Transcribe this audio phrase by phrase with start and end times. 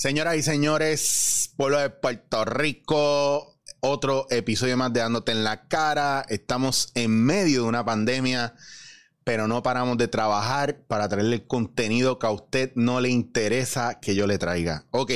[0.00, 6.24] Señoras y señores, pueblo de Puerto Rico, otro episodio más de Dándote en la cara.
[6.30, 8.54] Estamos en medio de una pandemia,
[9.24, 14.00] pero no paramos de trabajar para traerle el contenido que a usted no le interesa
[14.00, 14.86] que yo le traiga.
[14.90, 15.12] Ok,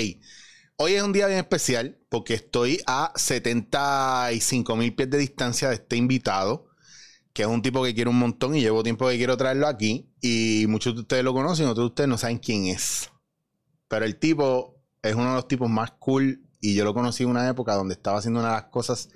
[0.77, 5.77] hoy es un día bien especial porque estoy a 75 mil pies de distancia de
[5.77, 6.67] este invitado,
[7.35, 10.09] que es un tipo que quiero un montón y llevo tiempo que quiero traerlo aquí.
[10.23, 13.11] Y muchos de ustedes lo conocen, otros de ustedes no saben quién es.
[13.89, 17.31] Pero el tipo es uno de los tipos más cool y yo lo conocí en
[17.31, 19.11] una época donde estaba haciendo una de las cosas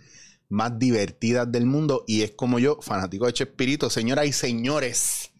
[0.48, 3.88] más divertidas del mundo y es como yo, fanático de Chespirito.
[3.88, 5.30] Señoras y señores,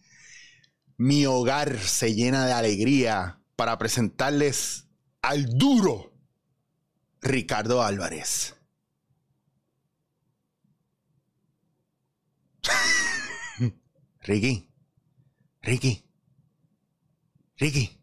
[0.95, 4.87] mi hogar se llena de alegría para presentarles
[5.21, 6.13] al duro
[7.21, 8.55] Ricardo Álvarez.
[14.29, 14.69] Ricky,
[15.63, 16.05] Ricky,
[17.57, 17.99] Ricky.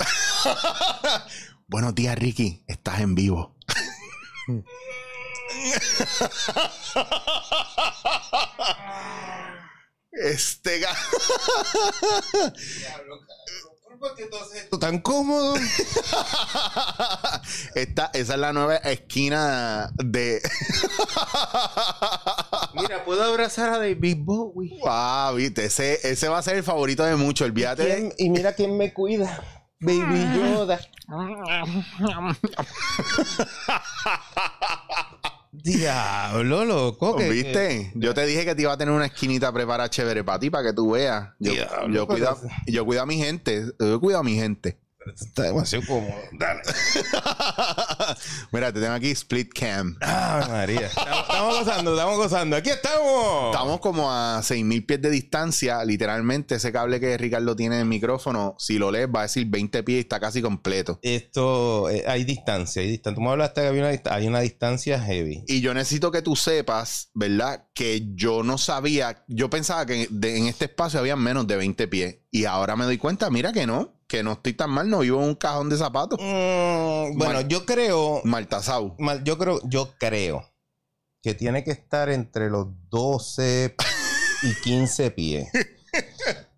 [1.68, 2.64] Buenos días, Ricky.
[2.66, 3.56] Estás en vivo.
[10.10, 10.80] este
[13.98, 15.54] ¿Por qué tú haces esto tan cómodo?
[17.74, 20.40] Esta, esa es la nueva esquina de.
[22.74, 24.78] Mira, puedo abrazar a David Bowie.
[24.80, 27.44] Wow, viste, ese, ese va a ser el favorito de mucho.
[27.44, 28.12] Olvídate.
[28.18, 29.42] ¿Y, y mira quién me cuida.
[29.80, 30.78] Baby Yoda.
[35.62, 37.16] Diablo, loco.
[37.16, 37.92] que- ¿Viste?
[37.94, 40.68] Yo te dije que te iba a tener una esquinita preparada chévere para ti, para
[40.68, 41.30] que tú veas.
[41.38, 42.26] Yo, Diablo, yo, cuido,
[42.66, 43.64] yo cuido a mi gente.
[43.78, 44.78] Yo cuido a mi gente.
[45.06, 46.12] Está demasiado cómodo.
[46.32, 46.60] Dale.
[48.52, 49.96] Mira, te tengo aquí Split Cam.
[50.02, 50.86] Ah, María.
[50.86, 52.56] Estamos, estamos gozando, estamos gozando.
[52.56, 53.54] Aquí estamos.
[53.54, 55.84] Estamos como a 6000 pies de distancia.
[55.84, 59.46] Literalmente, ese cable que Ricardo tiene en el micrófono, si lo lees, va a decir
[59.46, 60.98] 20 pies y está casi completo.
[61.02, 63.14] Esto, eh, hay distancia, hay distancia.
[63.16, 65.44] Tú me hablaste que había una, hay una distancia heavy.
[65.46, 67.64] Y yo necesito que tú sepas, ¿verdad?
[67.74, 71.88] Que yo no sabía, yo pensaba que de- en este espacio había menos de 20
[71.88, 72.16] pies.
[72.30, 75.20] Y ahora me doy cuenta, mira que no, que no estoy tan mal, no vivo
[75.22, 76.18] en un cajón de zapatos.
[76.20, 78.96] Mm, bueno, Mal- yo creo, Maltasau.
[78.98, 80.44] mal- yo creo, yo creo
[81.22, 83.74] que tiene que estar entre los 12
[84.42, 85.48] y 15 pies.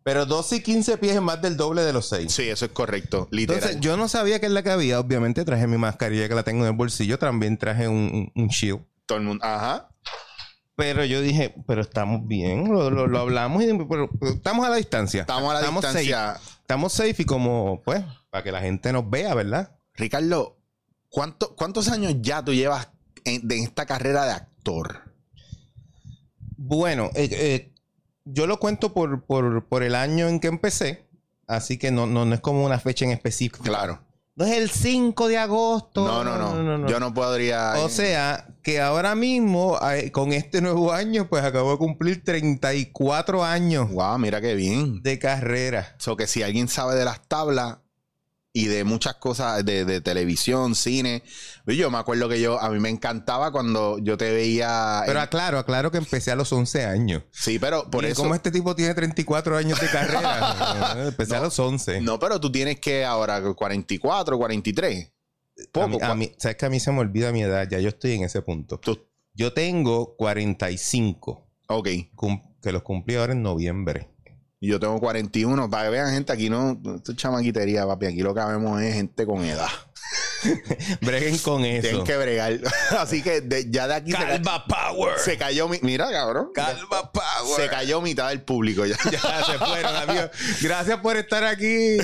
[0.03, 2.33] Pero 12 y 15 pies es más del doble de los 6.
[2.33, 3.59] Sí, eso es correcto, literal.
[3.63, 4.99] Entonces, yo no sabía que es la que había.
[4.99, 7.19] Obviamente, traje mi mascarilla que la tengo en el bolsillo.
[7.19, 8.81] También traje un, un- un shield.
[9.07, 9.91] Todo el mundo, ajá.
[10.81, 12.73] Pero yo dije, pero estamos bien.
[12.73, 15.21] Lo, lo- lo hablamos y pero, pero estamos a la distancia.
[15.21, 16.35] Estamos a la distancia.
[16.35, 16.51] Safe.
[16.63, 19.77] Estamos safe y como, pues, para que la gente nos vea, ¿verdad?
[19.95, 20.57] Ricardo,
[21.11, 22.89] ¿cuánto- ¿cuántos años ya tú llevas
[23.25, 25.03] en, de esta carrera de actor?
[26.57, 27.73] Bueno, eh, eh,
[28.25, 31.07] yo lo cuento por, por, por el año en que empecé.
[31.47, 33.65] Así que no, no, no es como una fecha en específico.
[33.65, 34.01] Claro.
[34.37, 36.07] No es el 5 de agosto.
[36.07, 36.89] No, no, no.
[36.89, 37.75] Yo no podría.
[37.79, 43.45] O sea, que ahora mismo, eh, con este nuevo año, pues acabo de cumplir 34
[43.45, 45.03] años Wow, mira qué bien.
[45.03, 45.95] de carrera.
[45.99, 47.79] So que si alguien sabe de las tablas
[48.53, 51.23] y de muchas cosas de, de televisión, cine,
[51.67, 55.03] yo me acuerdo que yo, a mí me encantaba cuando yo te veía.
[55.07, 57.23] Pero en- aclaro, aclaro que empecé a los 11 años.
[57.31, 58.23] sí, pero por Y eso.
[58.23, 62.01] Como este tipo tiene 34 años de carrera, empecé a los 11.
[62.01, 65.13] No, pero tú tienes que ahora 44, 43.
[65.73, 65.85] Poco.
[65.87, 67.69] a mí, a mí- ¿Sabes que a mí se me olvida mi edad?
[67.71, 68.79] Ya yo estoy en ese punto.
[68.79, 71.89] Tú- Yo tengo 45, ok.
[72.63, 74.09] que los cumplí ahora en noviembre.
[74.63, 75.71] Y Yo tengo 41.
[75.71, 76.73] Para que vean, gente, aquí no.
[76.97, 78.07] Esto es chamaquitería, papi.
[78.07, 79.69] Aquí lo que vemos es gente con edad.
[81.01, 81.83] Breguen con eso.
[81.89, 82.59] Tienen que bregar.
[82.99, 85.19] Así que de- ya de aquí se, ca- Calva Power.
[85.19, 85.79] se cayó mi.
[85.83, 86.51] Mira, cabrón.
[86.55, 87.57] Calva Power.
[87.57, 88.97] Se cayó mitad del público ya.
[89.11, 90.31] Ya se fueron, amigos.
[90.63, 91.99] Gracias por estar aquí.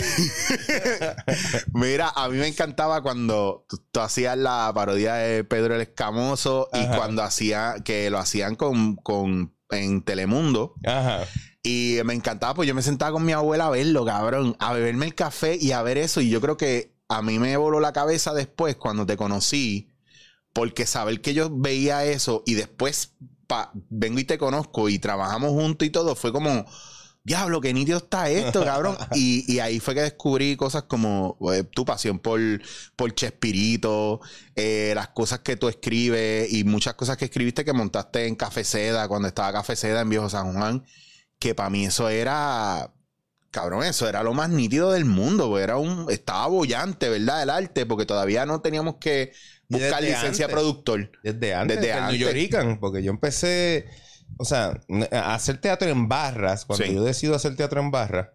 [1.73, 6.69] Mira, a mí me encantaba cuando tú, tú hacías la parodia de Pedro el Escamoso
[6.73, 10.75] y cuando hacía, que lo hacían con, con en Telemundo.
[10.87, 11.25] Ajá.
[11.63, 15.07] Y me encantaba, pues yo me sentaba con mi abuela a verlo, cabrón, a beberme
[15.07, 16.21] el café y a ver eso.
[16.21, 19.89] Y yo creo que a mí me voló la cabeza después cuando te conocí,
[20.53, 23.15] porque saber que yo veía eso y después
[23.47, 26.65] pa- vengo y te conozco y trabajamos juntos y todo, fue como,
[27.23, 28.97] diablo, qué nítido está esto, cabrón.
[29.15, 32.41] y, y ahí fue que descubrí cosas como eh, tu pasión por,
[32.97, 34.21] por Chespirito,
[34.55, 38.65] eh, las cosas que tú escribes y muchas cosas que escribiste que montaste en Café
[38.65, 40.85] Seda, cuando estaba Café Seda en Viejo San Juan,
[41.39, 42.93] que para mí eso era...
[43.57, 47.43] Cabrón, eso era lo más nítido del mundo, porque era un, estaba bollante, ¿verdad?
[47.43, 49.33] El arte, porque todavía no teníamos que
[49.69, 50.49] buscar licencia antes.
[50.49, 51.11] productor.
[51.25, 52.19] Desde antes, Desde desde antes.
[52.21, 53.87] New Yorican, porque yo empecé,
[54.37, 56.95] o sea, n- hacer teatro en barras, cuando Sí.
[56.95, 58.29] yo decido hacer teatro en barras,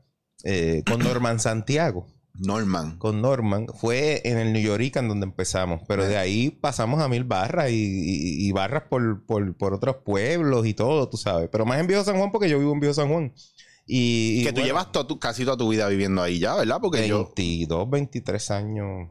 [0.44, 2.97] eh, con Norman Santiago, Norman.
[2.97, 7.25] con Norman, fue en el New Yorican donde empezamos, pero de ahí pasamos a mil
[7.25, 11.65] barras y, y- y barras por, por, por otros pueblos y todo, tú sabes, pero
[11.65, 13.31] más en Viejo San Juan porque yo vivo en Viejo San Juan.
[13.86, 16.80] Y, y que tú bueno, llevas tu- casi toda tu vida viviendo ahí ya, ¿verdad?
[16.81, 17.25] Porque yo...
[17.36, 19.10] 22, 23 años.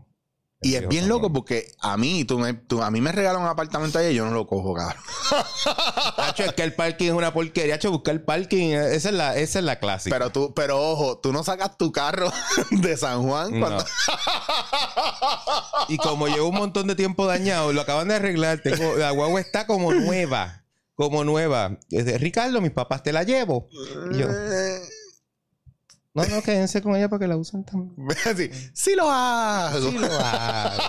[0.62, 3.48] Y es bien loco porque a mí, tú me, tú- a mí me regalan un
[3.48, 5.02] apartamento ahí y yo no lo cojo, cabrón.
[6.18, 7.76] Hacho, es que el parking es una porquería.
[7.76, 10.14] Hacho, buscar el parking, esa es la, esa es la clásica.
[10.14, 12.30] Pero tú, pero ojo, tú no sacas tu carro
[12.70, 13.66] de San Juan No.
[13.66, 13.84] cuando...
[15.88, 18.60] Y como llevo un montón de tiempo dañado, lo acaban de arreglar.
[18.62, 20.59] Tengo, la guagua está como nueva.
[21.08, 21.78] Como nueva.
[21.90, 23.68] Es de, Ricardo, mis papás te la llevo.
[24.12, 24.28] Y yo,
[26.12, 27.94] no, no, quédense con ella para que la usen también.
[28.26, 29.90] Así, sí lo hago.
[29.90, 30.82] Sí, lo hago.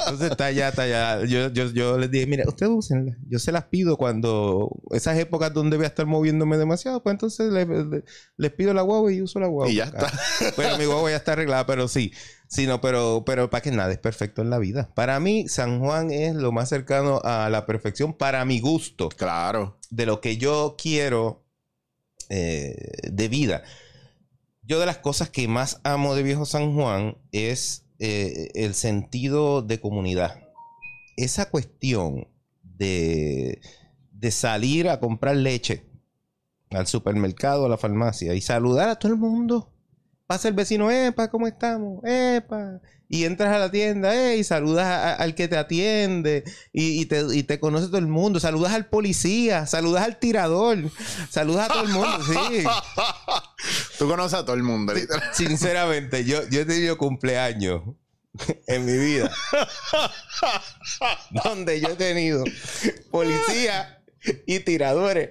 [0.00, 1.24] Entonces está allá, está allá.
[1.24, 3.16] Yo, yo, yo les dije, mira, ustedes úsenla.
[3.28, 7.52] Yo se las pido cuando esas épocas donde voy a estar moviéndome demasiado, pues entonces
[7.52, 8.04] le- le-
[8.36, 9.72] les pido la guagua y uso la guagua.
[9.72, 10.12] Y ya está.
[10.56, 12.12] Bueno, mi guagua ya está arreglada, pero sí.
[12.54, 14.88] Sí, no, pero, pero para que nada es perfecto en la vida.
[14.94, 19.80] Para mí, San Juan es lo más cercano a la perfección para mi gusto, Claro.
[19.90, 21.42] de lo que yo quiero
[22.28, 22.76] eh,
[23.10, 23.64] de vida.
[24.62, 29.60] Yo de las cosas que más amo de Viejo San Juan es eh, el sentido
[29.62, 30.40] de comunidad.
[31.16, 32.28] Esa cuestión
[32.62, 33.60] de,
[34.12, 35.86] de salir a comprar leche
[36.70, 39.73] al supermercado, a la farmacia y saludar a todo el mundo.
[40.26, 42.02] Pasa el vecino, epa, ¿cómo estamos?
[42.04, 42.80] Epa.
[43.10, 46.42] Y entras a la tienda, eh, y saludas a- a- al que te atiende,
[46.72, 48.40] y, y te, y te conoce todo el mundo.
[48.40, 50.78] Saludas al policía, saludas al tirador,
[51.30, 52.64] saludas a todo el mundo, sí.
[53.98, 55.22] Tú conoces a todo el mundo, literal.
[55.34, 57.82] Sinceramente, yo, yo he tenido cumpleaños
[58.66, 59.30] en mi vida
[61.44, 62.42] donde yo he tenido
[63.10, 64.02] policía
[64.46, 65.30] y tiradores.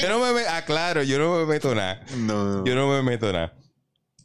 [0.00, 2.04] Yo no me meto, ah, claro, yo no me meto nada.
[2.16, 2.64] No.
[2.64, 3.54] Yo no me meto nada.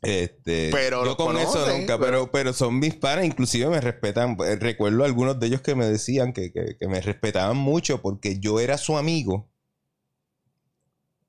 [0.01, 4.35] Este, Pero yo con eso nunca, pero, pero son mis panas, inclusive me respetan.
[4.45, 8.37] Eh, Recuerdo algunos de ellos que me decían que, que- que me respetaban mucho porque
[8.39, 9.49] yo era su amigo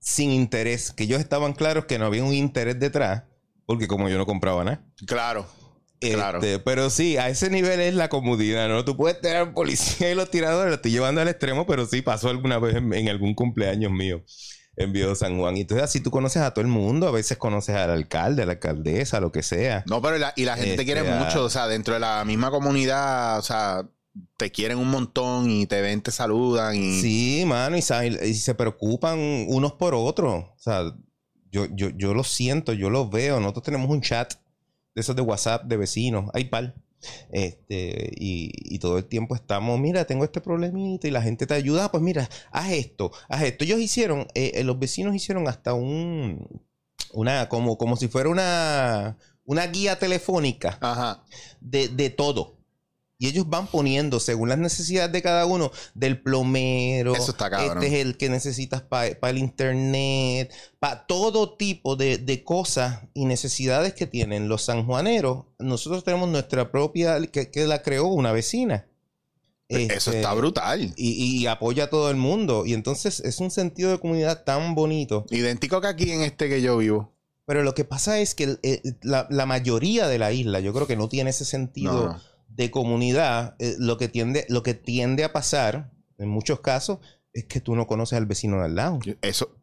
[0.01, 3.23] sin interés, que ellos estaban claros que no había un interés detrás,
[3.65, 4.85] porque como yo no compraba nada.
[5.07, 5.47] Claro.
[6.13, 6.39] Claro.
[6.39, 8.85] Este, pero sí, a ese nivel es la comodidad, ¿no?
[8.85, 12.29] Tú puedes tener policía y los tiradores, lo estoy llevando al extremo, pero sí pasó
[12.29, 14.23] alguna vez en, en algún cumpleaños mío
[14.77, 15.57] en Viejo San Juan.
[15.57, 18.47] Y entonces así tú conoces a todo el mundo, a veces conoces al alcalde, a
[18.47, 19.85] la alcaldesa, lo que sea.
[19.87, 21.25] No, pero la- y la gente te Este, quiere ah.
[21.25, 23.89] mucho, o sea, dentro de la misma comunidad, o sea,
[24.37, 27.01] te quieren un montón y te ven, te saludan y...
[27.01, 29.19] Sí, mano, y, y se preocupan
[29.49, 30.45] unos por otros.
[30.45, 30.93] O sea,
[31.51, 33.39] yo, yo, yo lo siento, yo lo veo.
[33.39, 34.35] Nosotros tenemos un chat
[34.95, 36.75] de esos de WhatsApp de vecinos, hay par.
[37.31, 41.53] Este, y, y todo el tiempo estamos, mira, tengo este problemita y la gente te
[41.55, 43.65] ayuda, Ah, pues mira, haz esto, haz esto.
[43.65, 46.49] Ellos hicieron, eh, eh, los vecinos hicieron hasta un,
[47.13, 51.25] una, como, como si fuera una, una guía telefónica Ajá.
[51.61, 52.54] de, de todo.
[53.25, 57.15] Y ellos van poniendo, según las necesidades de cada uno, del plomero.
[57.15, 57.83] Eso está cabrón.
[57.83, 63.25] Este es el que necesitas para el internet, para todo tipo de, de cosas y
[63.25, 65.45] necesidades que tienen los sanjuaneros.
[65.59, 68.87] Nosotros tenemos nuestra propia, que, que la creó una vecina.
[69.69, 70.93] Eso Este, está brutal.
[70.97, 72.67] Y, y apoya a todo el mundo.
[72.67, 75.25] Y entonces es un sentido de comunidad tan bonito.
[75.31, 77.15] Idéntico que aquí en este que yo vivo.
[77.47, 80.87] Pero lo que pasa es que el- la, la mayoría de la isla, yo creo
[80.87, 82.34] que no tiene ese sentido No.
[82.57, 86.99] De comunidad, eh, lo, que tiende, lo que tiende a pasar, en muchos casos,
[87.33, 88.99] es que tú no conoces al vecino de al lado.
[89.23, 89.57] Eso,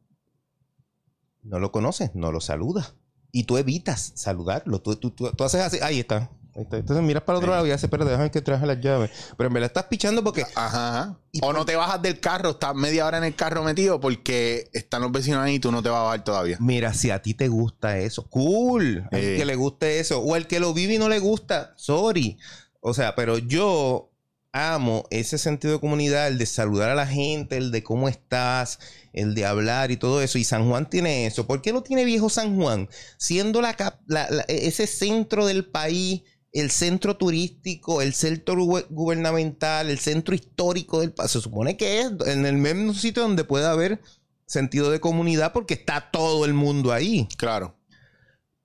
[1.44, 2.94] No lo conoces, no lo saludas.
[3.32, 4.80] Y tú evitas saludarlo.
[4.82, 6.30] Tú, tú- tú- tú haces así, ahí está.
[6.54, 6.78] Ahí está.
[6.78, 7.56] Entonces miras para el otro Sí.
[7.56, 9.10] lado y haces, pero déjame que traje las llaves.
[9.38, 11.18] Pero en verdad estás pichando porque ajá.
[11.32, 14.00] Y O por- no te bajas del carro, estás media hora en el carro metido
[14.02, 16.58] porque están los vecinos ahí y tú no te vas a bajar todavía.
[16.60, 19.08] Mira, si a ti te gusta eso, cool.
[19.12, 19.36] Eh.
[19.38, 20.20] que le guste eso.
[20.22, 22.38] O el que lo vive y no le gusta, sorry.
[22.82, 24.12] O sea, pero yo
[24.54, 28.80] amo ese sentido de comunidad, el de saludar a la gente, el de cómo estás,
[29.14, 30.38] el de hablar y todo eso.
[30.38, 31.48] Y San Juan tiene eso.
[31.48, 32.90] ¿Por qué lo tiene viejo San Juan?
[33.18, 33.76] Siendo la,
[34.08, 41.00] la- ese centro del país, el centro turístico, el centro gu- gubernamental, el centro histórico
[41.00, 41.32] del país.
[41.32, 44.02] Se supone que es en el mismo sitio donde puede haber
[44.46, 47.28] sentido de comunidad porque está todo el mundo ahí.
[47.38, 47.78] Claro.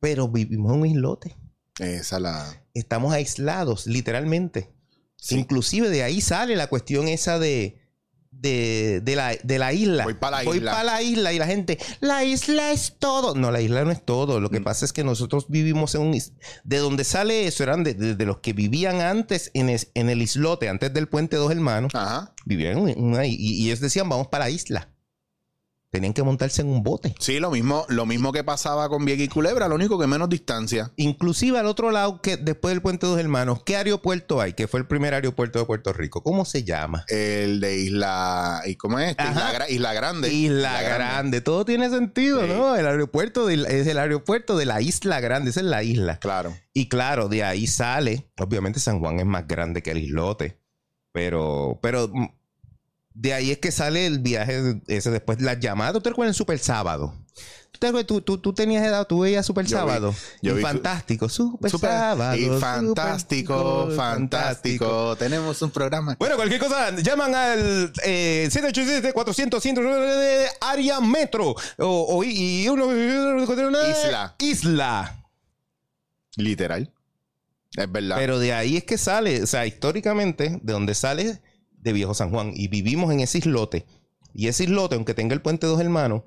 [0.00, 1.36] Pero vivimos en un islote.
[1.78, 2.62] Esa es la.
[2.74, 4.70] Estamos aislados, literalmente.
[5.16, 5.36] Sí.
[5.38, 7.80] Inclusive de ahí sale la cuestión esa de,
[8.30, 10.04] de, de la, de la isla.
[10.04, 10.72] Voy pa' la Voy isla.
[10.72, 13.34] pa' la isla y la gente, la isla es todo.
[13.34, 14.40] No, la isla no es todo.
[14.40, 14.64] Lo que Mm.
[14.64, 16.22] pasa es que nosotros vivimos en un...
[16.64, 20.10] De donde sale eso eran de, de- de los que vivían antes en, es- en
[20.10, 21.92] el islote, antes del puente Dos Hermanos.
[21.94, 22.34] Ajá.
[22.44, 23.26] Vivían en una...
[23.26, 24.92] Y, y ellos decían, vamos para la isla.
[25.96, 27.14] Tenían que montarse en un bote.
[27.18, 30.28] Sí, lo mismo, lo mismo que pasaba con Vieques y Culebra, lo único que menos
[30.28, 30.92] distancia.
[30.96, 34.52] Inclusive al otro lado, que después del puente Dos Hermanos, ¿qué aeropuerto hay?
[34.52, 36.22] Que fue el primer aeropuerto de Puerto Rico.
[36.22, 37.06] ¿Cómo se llama?
[37.08, 38.60] El de Isla.
[38.66, 39.12] ¿Y cómo es?
[39.12, 39.24] este?
[39.24, 40.32] Isla, Gra- Isla Grande.
[40.34, 41.40] Isla Grande.
[41.40, 42.52] Todo tiene sentido, Sí.
[42.52, 42.76] ¿no?
[42.76, 45.48] El aeropuerto de, es el aeropuerto de la Isla Grande.
[45.50, 46.18] Esa es la isla.
[46.18, 46.54] Claro.
[46.74, 48.30] Y claro, de ahí sale.
[48.38, 50.60] Obviamente San Juan es más grande que el islote.
[51.12, 52.10] Pero, pero
[53.18, 55.94] de ahí es que sale el viaje ese después las llamadas.
[55.94, 57.14] ¿Tú te recuerdas en Super Sábado?
[57.78, 60.14] ¿Tú, tú, tú, tú tenías edad, tú veías Super Yo vi- Sábado.
[60.40, 62.34] yo Y vi- fantástico, Super, Súper- Sábado.
[62.36, 65.16] y súper fantástico, fantástico.
[65.16, 66.16] Tenemos un programa.
[66.18, 71.54] Bueno, cualquier cosa, llaman al eh, 787-400 de área metro.
[71.78, 72.86] O, o- y y uno.
[72.94, 74.34] Isla.
[74.38, 75.24] Isla.
[76.36, 76.92] Literal.
[77.76, 78.16] Es verdad.
[78.18, 81.42] Pero de ahí es que sale, o sea, históricamente, de donde sale
[81.86, 82.52] de Viejo San Juan.
[82.54, 83.86] Y vivimos en ese islote.
[84.34, 86.22] Y ese islote, aunque tenga el puente Dos Hermanos,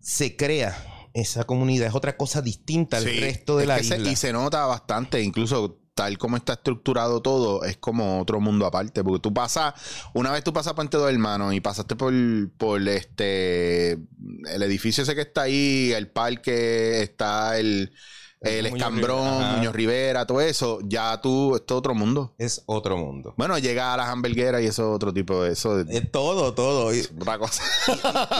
[0.00, 0.76] se crea
[1.12, 1.88] esa comunidad.
[1.88, 4.10] Es otra cosa distinta al Sí, resto de la se- isla.
[4.10, 9.02] y se nota bastante, incluso tal como está estructurado todo, es como otro mundo aparte.
[9.02, 9.74] Porque tú pasas,
[10.14, 12.12] una vez tú pasas Puente Dos Hermanos y pasaste por,
[12.56, 17.92] por este el edificio ese que está ahí, el parque, está el,
[18.40, 19.52] el Muñoz escambrón, Rivera.
[19.56, 22.34] Muñoz Rivera, todo eso, ya tú, esto es otro mundo.
[22.38, 23.34] Es otro mundo.
[23.36, 25.76] Bueno, llega a las hamburgueras y eso es otro tipo de eso.
[25.84, 26.94] de- Es todo, todo.
[26.94, 27.62] Y- otra cosa.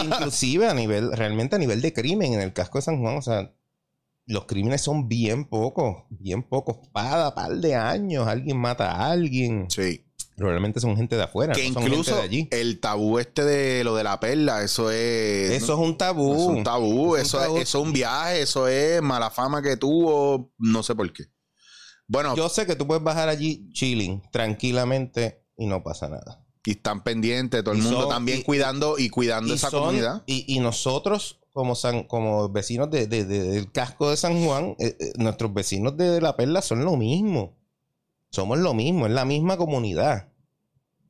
[0.04, 3.22] Inclusive a nivel, realmente a nivel de crimen en el casco de San Juan, o
[3.22, 3.52] sea,
[4.26, 6.76] los crímenes son bien pocos, bien pocos.
[6.94, 9.66] Cada par de años alguien mata a alguien.
[9.70, 10.04] sí.
[10.38, 12.48] Probablemente son gente de afuera, Que no son incluso gente de allí.
[12.52, 15.50] el tabú este de lo de la perla, eso es.
[15.50, 16.34] Eso es un tabú.
[16.34, 17.56] Es un tabú, Es un eso, tabú.
[17.56, 21.24] Es, eso es un viaje, eso es mala fama que tuvo, no sé por qué.
[22.06, 26.44] Bueno, Yo sé que tú puedes bajar allí chilling tranquilamente y no pasa nada.
[26.64, 29.70] y están pendientes, todo el Y mundo son- también y- cuidando y cuidando Y, esa
[29.70, 30.22] son- comunidad.
[30.26, 34.76] y, y nosotros, como, San- como vecinos de- de- de- del casco de San Juan,
[34.78, 37.56] eh, eh, nuestros vecinos de La Perla son lo mismo.
[38.30, 40.28] Somos lo mismo, es la misma comunidad.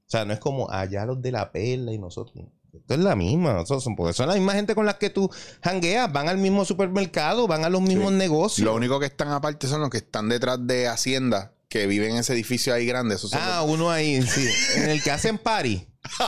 [0.06, 2.44] O sea, no es como allá los de La Perla y nosotros.
[2.72, 3.52] Esto es la misma.
[3.54, 5.30] Nosotros son, porque son la misma gente con las que tú
[5.62, 6.10] jangueas.
[6.12, 8.16] Van al mismo supermercado, van a los mismos Sí.
[8.18, 8.64] negocios.
[8.64, 12.16] Lo único que están aparte son los que están detrás de Hacienda, que viven en
[12.18, 13.16] ese edificio ahí grande.
[13.16, 14.48] Esos son Ah, uno ahí, sí.
[14.76, 15.86] En el que hacen party.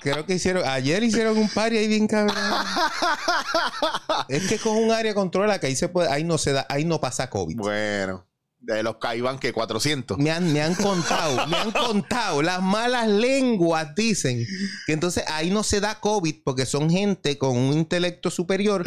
[0.00, 2.36] Creo que hicieron, ayer hicieron un party ahí bien cabrón.
[4.28, 6.84] es que con un área controla que ahí se puede, ahí no se da, ahí
[6.84, 7.56] no pasa COVID.
[7.56, 8.26] bueno,
[8.66, 10.18] de los Caibán que 400.
[10.18, 14.46] Me han, me han contado, me han contado, las malas lenguas dicen
[14.86, 18.84] que entonces ahí no se da COVID porque son gente con un intelecto superior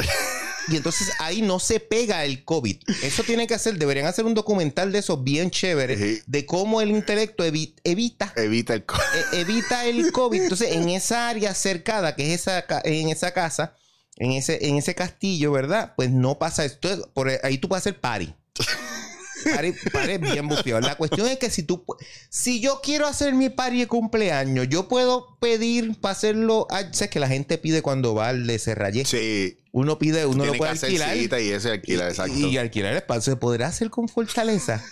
[0.69, 2.77] y entonces ahí no se pega el COVID.
[3.03, 6.22] Eso tiene que hacer, deberían hacer un documental de esos bien chévere Sí.
[6.25, 8.98] de cómo el intelecto evi- evita Evita el co-
[9.34, 10.41] e- evita el COVID.
[10.41, 13.75] Entonces, en esa área cercada, que es esa, en esa casa,
[14.17, 15.93] en ese, en ese castillo, ¿verdad?
[15.96, 17.12] Pues no pasa esto.
[17.13, 18.34] Por ahí tú puedes hacer party.
[19.91, 20.82] Party bien bufiado.
[20.82, 21.84] La cuestión es que si tú,
[22.29, 26.67] si yo quiero hacer mi party de cumpleaños, yo puedo pedir para hacerlo.
[26.70, 29.06] ah, Sabes que la gente pide cuando va al de Serrayé.
[29.06, 31.15] Sí, Uno pide, uno lo puede hacer alquilar.
[31.17, 32.34] cita y ese alquila, exacto.
[32.38, 33.34] Y, y alquilar el espacio.
[33.34, 34.84] ¿Se podrá hacer con Fortaleza?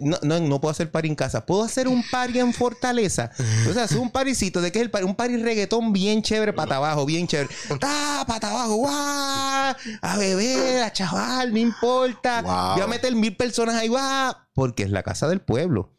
[0.00, 1.46] No, no, no puedo hacer party en casa.
[1.46, 3.30] Puedo hacer un party en Fortaleza.
[3.68, 4.60] O sea, hacer un paricito.
[4.60, 5.06] ¿De qué es el party?
[5.06, 7.48] Un party reggaetón bien chévere, pata abajo, bien chévere.
[7.82, 8.76] ¡Ah, pata abajo!
[8.76, 9.74] ¡Guau!
[10.02, 12.42] A beber, a chaval, no importa.
[12.42, 12.74] Wow.
[12.74, 14.34] Voy a meter mil personas ahí, ¡guau!
[14.52, 15.92] Porque es la casa del pueblo.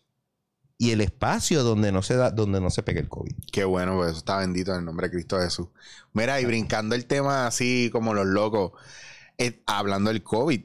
[0.78, 3.34] Y el espacio donde no se da, donde no se pega el COVID.
[3.52, 5.68] Qué bueno, pues eso está bendito en el nombre de Cristo Jesús.
[6.12, 8.72] Mira, y brincando el tema así como los locos,
[9.38, 10.64] eh, hablando del COVID,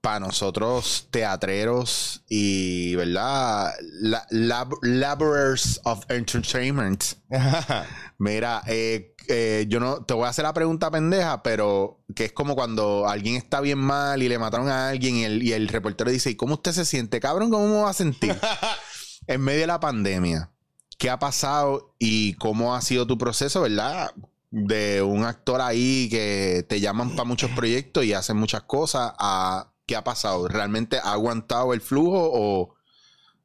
[0.00, 3.72] para nosotros teatreros y, ¿verdad?
[4.00, 7.04] La, lab- laborers of entertainment.
[8.18, 12.32] Mira, eh, eh, yo no te voy a hacer la pregunta pendeja, pero que es
[12.32, 15.68] como cuando alguien está bien mal y le mataron a alguien y el, y el
[15.68, 17.20] reportero dice, ¿y cómo usted se siente?
[17.20, 18.36] Cabrón, ¿cómo me va a sentir?
[19.26, 20.50] en medio de la pandemia,
[20.98, 24.12] ¿qué ha pasado y cómo ha sido tu proceso, verdad?
[24.50, 29.71] De un actor ahí que te llaman para muchos proyectos y hacen muchas cosas, a
[29.92, 30.48] ¿qué ha pasado?
[30.48, 32.74] ¿Realmente ha aguantado el flujo o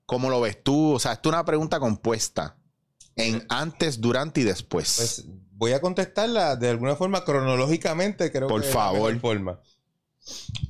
[0.05, 0.93] cómo lo ves tú?
[0.93, 2.55] O sea, esto es una pregunta compuesta
[3.17, 4.95] en antes, durante y después.
[4.95, 9.13] Pues voy a contestarla de alguna forma cronológicamente, creo Por que favor.
[9.13, 9.61] mejor forma.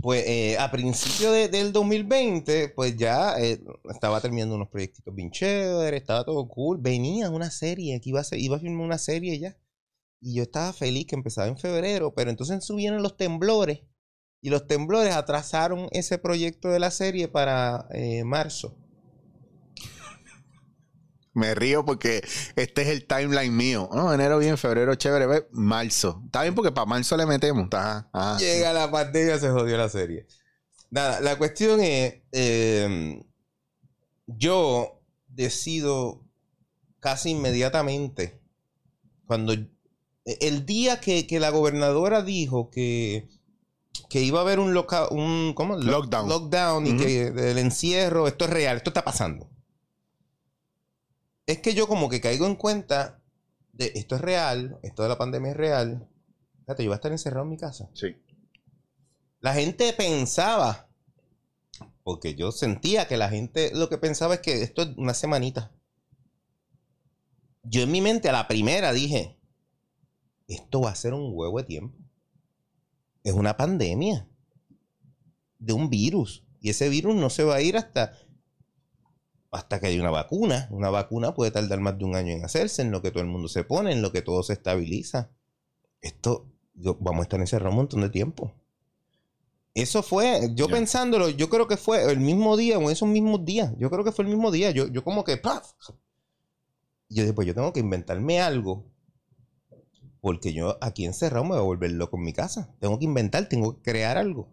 [0.01, 5.29] Pues eh, a principio de- del 2020, pues ya eh, estaba terminando unos proyectitos bien
[5.31, 6.77] chéveres, estaba todo cool.
[6.79, 9.55] Venía una serie, que iba a, ser- iba a filmar una serie ya.
[10.21, 13.81] Y yo estaba feliz que empezaba en febrero, pero entonces subieron los temblores.
[14.41, 18.77] Y los temblores atrasaron ese proyecto de la serie para eh, marzo.
[21.33, 23.89] Me río porque este es el timeline mío.
[23.93, 26.23] No, enero bien, febrero chévere, ve, marzo.
[26.25, 27.67] Está bien porque para marzo le metemos.
[27.71, 28.39] Ajá, ajá.
[28.39, 30.25] Llega la pandemia, se jodió la serie.
[30.89, 33.23] Nada, la cuestión es, eh,
[34.25, 36.25] yo decido
[36.99, 38.41] casi inmediatamente,
[39.25, 39.53] cuando
[40.25, 43.27] el día que, que la gobernadora dijo que,
[44.09, 46.29] que iba a haber un, loca, un Lockdown.
[46.29, 49.49] lockdown y que el encierro, esto es real, esto está pasando.
[51.45, 53.21] Es que yo como que caigo en cuenta
[53.73, 56.09] de esto es real, esto de la pandemia es real.
[56.61, 57.89] Fíjate, yo voy a estar encerrado en mi casa.
[57.93, 58.15] Sí.
[59.39, 60.89] La gente pensaba,
[62.03, 65.71] porque yo sentía que la gente lo que pensaba es que esto es una semanita.
[67.63, 69.37] Yo en mi mente a la primera dije,
[70.47, 71.97] esto va a ser un huevo de tiempo.
[73.27, 74.25] Es una pandemia
[75.59, 76.45] de un virus.
[76.61, 78.13] Y ese virus no se va a ir hasta,
[79.51, 80.69] hasta que haya una vacuna.
[80.71, 83.27] Una vacuna puede tardar más de un año en hacerse, en lo que todo el
[83.29, 85.29] mundo se pone, en lo que todo se estabiliza.
[85.99, 88.53] Esto, yo- vamos a estar encerrados un montón de tiempo.
[89.73, 93.73] Eso fue, yo pensándolo, yo creo que fue el mismo día o esos mismos días.
[93.77, 94.71] Yo creo que fue el mismo día.
[94.71, 95.73] Yo, yo como que, ¡paf!
[97.09, 98.85] Y yo dije, pues yo tengo que inventarme algo.
[100.27, 102.75] Porque yo aquí encerrado me voy a volver loco en mi casa.
[102.81, 104.49] Tengo que inventar, tengo que crear algo.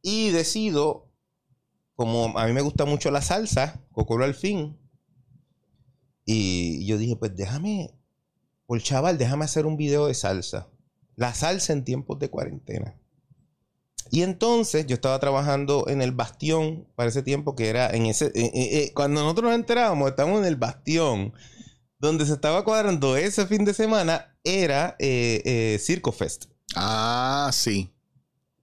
[0.00, 1.08] Y decido,
[1.96, 4.78] como a mí me gusta mucho la salsa, Cocoro al fin.
[6.24, 7.90] Y yo dije, pues déjame,
[8.66, 10.68] por chaval, déjame hacer un video de salsa.
[11.16, 12.94] La salsa en tiempos de cuarentena.
[14.12, 18.26] Y entonces yo estaba trabajando en el Bastión para ese tiempo que era en ese...
[18.26, 21.32] eh, eh, eh, cuando nosotros nos enterábamos, estábamos en el Bastión,
[22.00, 27.92] donde se estaba cuadrando ese fin de semana, era eh, eh, Circo Fest, Ah, sí.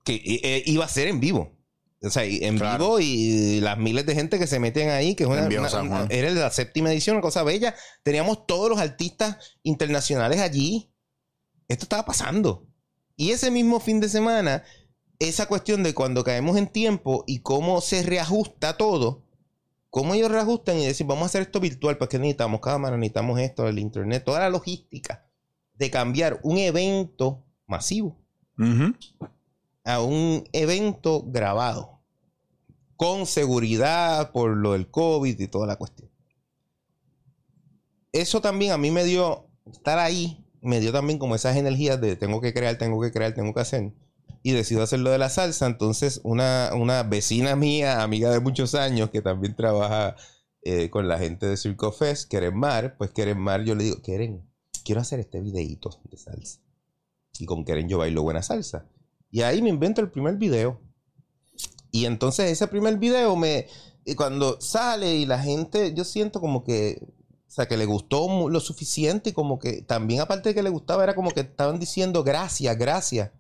[0.04, 1.54] que eh, iba a ser en vivo.
[2.02, 2.78] O sea, en Claro.
[2.78, 5.66] vivo y las miles de gente que se meten ahí, que es una, En Viejo
[5.66, 7.76] una- una- era la séptima edición, una cosa bella.
[8.04, 10.92] Teníamos todos los artistas internacionales allí.
[11.68, 12.68] Esto estaba pasando.
[13.16, 14.64] Y ese mismo fin de semana,
[15.20, 19.24] esa cuestión de cuando caemos en tiempo y cómo se reajusta todo,
[19.90, 23.40] cómo ellos reajustan y decir, vamos a hacer esto virtual, pues que necesitamos cámara, necesitamos
[23.40, 25.26] esto, el internet, toda la logística
[25.74, 28.18] de cambiar un evento masivo
[29.84, 32.02] a un evento grabado
[32.96, 36.10] con seguridad por lo del COVID y toda la cuestión.
[38.12, 42.16] Eso también a mí me dio, estar ahí, me dio también como esas energías de
[42.16, 43.94] tengo que crear, tengo que crear, tengo que hacer.
[44.48, 45.66] Y decido hacer lo de la salsa.
[45.66, 50.16] Entonces, una, una vecina mía, amiga de muchos años, que también trabaja
[50.62, 54.02] eh, con la gente de Circo Fest, Keren Mar, pues Keren Mar, yo le digo,
[54.02, 54.50] Keren,
[54.86, 56.62] quiero hacer este videíto de salsa.
[57.38, 58.88] Y con Keren yo bailo buena salsa.
[59.30, 60.80] Y ahí me invento el primer video.
[61.92, 63.68] Y entonces ese primer video me...
[64.06, 67.06] y cuando sale y la gente, yo siento como que...
[67.50, 70.70] O sea, que le gustó lo suficiente y como que también aparte de que le
[70.70, 73.32] gustaba era como que estaban diciendo gracias, gracias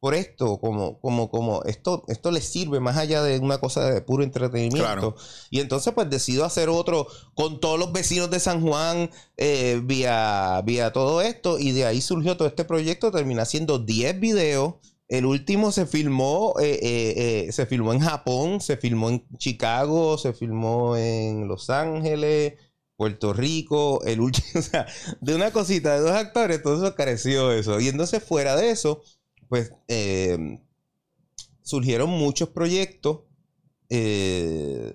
[0.00, 4.00] por esto, como, como, como esto, esto les sirve más allá de una cosa de
[4.00, 4.84] puro entretenimiento.
[4.84, 5.16] Claro.
[5.50, 10.62] Y entonces pues decido hacer otro con todos los vecinos de San Juan eh, vía,
[10.64, 14.74] vía todo esto y de ahí surgió todo este proyecto, terminé haciendo 10 videos.
[15.08, 20.18] El último se filmó, eh, eh, eh, se filmó en Japón, se filmó en Chicago,
[20.18, 22.54] se filmó en Los Ángeles,
[22.94, 24.86] Puerto Rico, el último, o sea,
[25.20, 27.80] de una cosita de dos actores, todo eso careció eso.
[27.80, 29.02] Y entonces fuera de eso,
[29.48, 30.58] pues eh,
[31.62, 33.20] surgieron muchos proyectos
[33.90, 34.92] eh,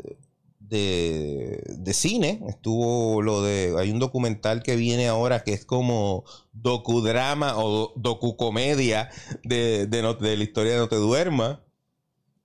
[0.60, 2.42] de, de cine.
[2.48, 3.76] Estuvo lo de.
[3.78, 9.10] Hay un documental que viene ahora que es como docudrama o docucomedia
[9.44, 11.60] de, de, no- de la historia de No Te Duermas.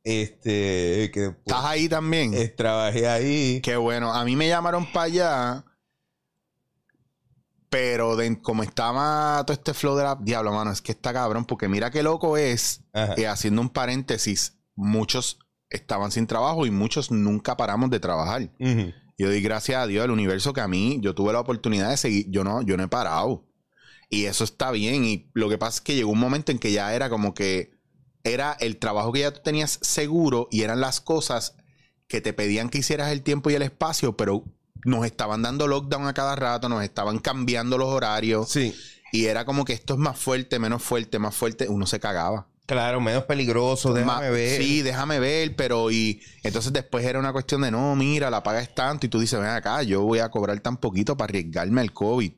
[0.04, 1.10] Este.
[1.12, 2.32] Que pues, ¿Estás ahí también?
[2.34, 3.60] eh, trabajé ahí.
[3.62, 4.12] Qué bueno.
[4.12, 5.64] A mí me llamaron para allá.
[7.70, 10.16] Pero de- como estaba todo este flow de la...
[10.20, 11.44] Diablo, mano, es que está cabrón.
[11.44, 13.14] Porque mira qué loco es, Ajá.
[13.16, 15.38] eh, haciendo un paréntesis, muchos
[15.70, 18.50] estaban sin trabajo y muchos nunca paramos de trabajar.
[19.18, 21.96] Yo doy gracias a Dios al universo que a mí yo tuve la oportunidad de
[21.96, 22.26] seguir.
[22.30, 23.44] Yo no, yo no he parado.
[24.08, 25.04] Y eso está bien.
[25.04, 27.76] Y lo que pasa es que llegó un momento en que ya era como que
[28.24, 31.56] era el trabajo que ya tú tenías seguro y eran las cosas
[32.06, 34.44] que te pedían que hicieras el tiempo y el espacio, pero
[34.84, 38.74] nos estaban dando lockdown a cada rato, nos estaban cambiando los horarios Sí.
[39.12, 41.68] y era como que esto es más fuerte, menos fuerte, más fuerte.
[41.68, 42.46] Uno se cagaba.
[42.66, 44.60] Claro, menos peligroso, déjame Ma- ver.
[44.62, 48.60] Sí, déjame ver, pero y entonces después era una cuestión de no, mira, la paga
[48.60, 51.80] es tanto y tú dices, ven acá, yo voy a cobrar tan poquito para arriesgarme
[51.80, 52.32] al COVID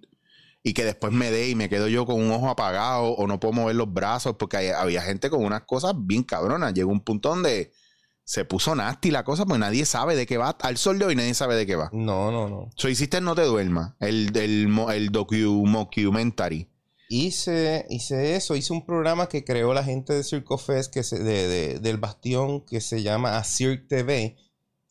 [0.63, 3.41] y que después me dé y me quedo yo con un ojo apagado o no
[3.41, 6.75] puedo mover los brazos porque hay- había gente con unas cosas bien cabronas.
[6.75, 7.73] Llegó un punto donde
[8.31, 10.51] se puso nasty la cosa porque nadie sabe de qué va.
[10.61, 11.91] Al sol de hoy nadie sabe de qué va.
[11.93, 12.71] No, no, no.
[12.77, 15.35] So hiciste No Te Duermas, el, el, el docu,
[15.67, 16.69] mockumentary.
[17.09, 21.19] Hice, hice eso, hice un programa que creó la gente de Circo Fest, que se,
[21.19, 24.37] de, de- del Bastión, que se llama A Cirque TV,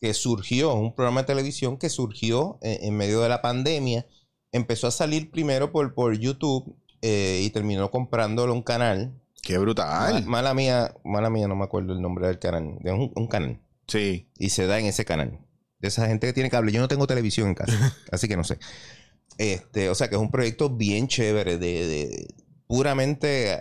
[0.02, 4.06] que surgió, un programa de televisión que surgió en, en medio de la pandemia.
[4.52, 9.18] Empezó a salir primero por, por YouTube eh, y terminó comprándolo un canal.
[9.42, 10.24] Qué brutal.
[10.26, 12.78] mala mía, mala mía, no me acuerdo el nombre del canal.
[12.84, 13.60] Un, un canal.
[13.86, 14.30] Sí.
[14.38, 15.40] Y se da en ese canal.
[15.78, 16.72] De esa gente que tiene cable.
[16.72, 18.58] Yo no tengo televisión en casa, así que no sé.
[19.38, 22.34] Este, o sea que es un proyecto bien chévere, de, de-
[22.66, 23.60] puramente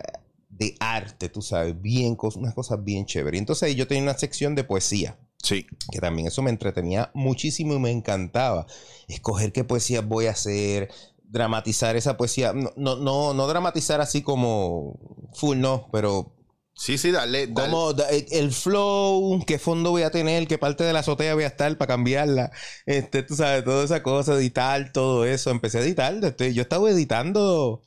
[0.49, 3.37] de arte, tú sabes, bien, cos- unas cosas bien chéveres.
[3.37, 5.65] Y entonces ahí yo tenía una sección de poesía, Sí.
[5.89, 8.65] que también eso me entretenía muchísimo y me encantaba.
[9.07, 10.89] Escoger qué poesía voy a hacer,
[11.29, 12.53] dramatizar esa poesía.
[12.53, 14.99] No, no, no, no dramatizar así como
[15.35, 16.35] full, no, pero
[16.75, 17.47] Sí, sí, dale.
[17.47, 17.69] dale.
[17.69, 21.43] como da- el- flow, qué fondo voy a tener, qué parte de la azotea voy
[21.43, 22.51] a estar para cambiarla.
[22.85, 25.51] Este, tú sabes, toda esa cosa, editar, todo eso.
[25.51, 26.13] Empecé a editar.
[26.23, 27.81] este, yo estaba editando.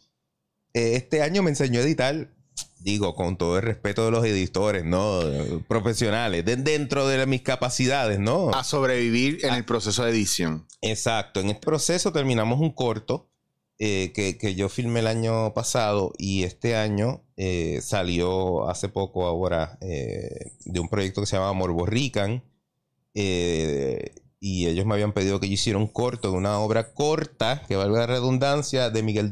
[0.74, 2.34] eh, este año me enseñó a editar.
[2.80, 5.20] Digo, con todo el respeto de los editores, ¿no?
[5.68, 8.50] Profesionales, de- dentro de mis capacidades, ¿no?
[8.50, 10.66] A sobrevivir en el proceso de edición.
[10.80, 11.40] Exacto.
[11.40, 13.30] En este proceso terminamos un corto
[13.78, 19.26] eh, que, que yo filmé el año pasado y este año eh, salió hace poco
[19.26, 22.44] ahora eh, de un proyecto que se llama Morborrican.
[23.14, 27.62] eh, y ellos me habían pedido que yo hiciera un corto de una obra corta,
[27.68, 29.30] que valga la redundancia, de Miguel.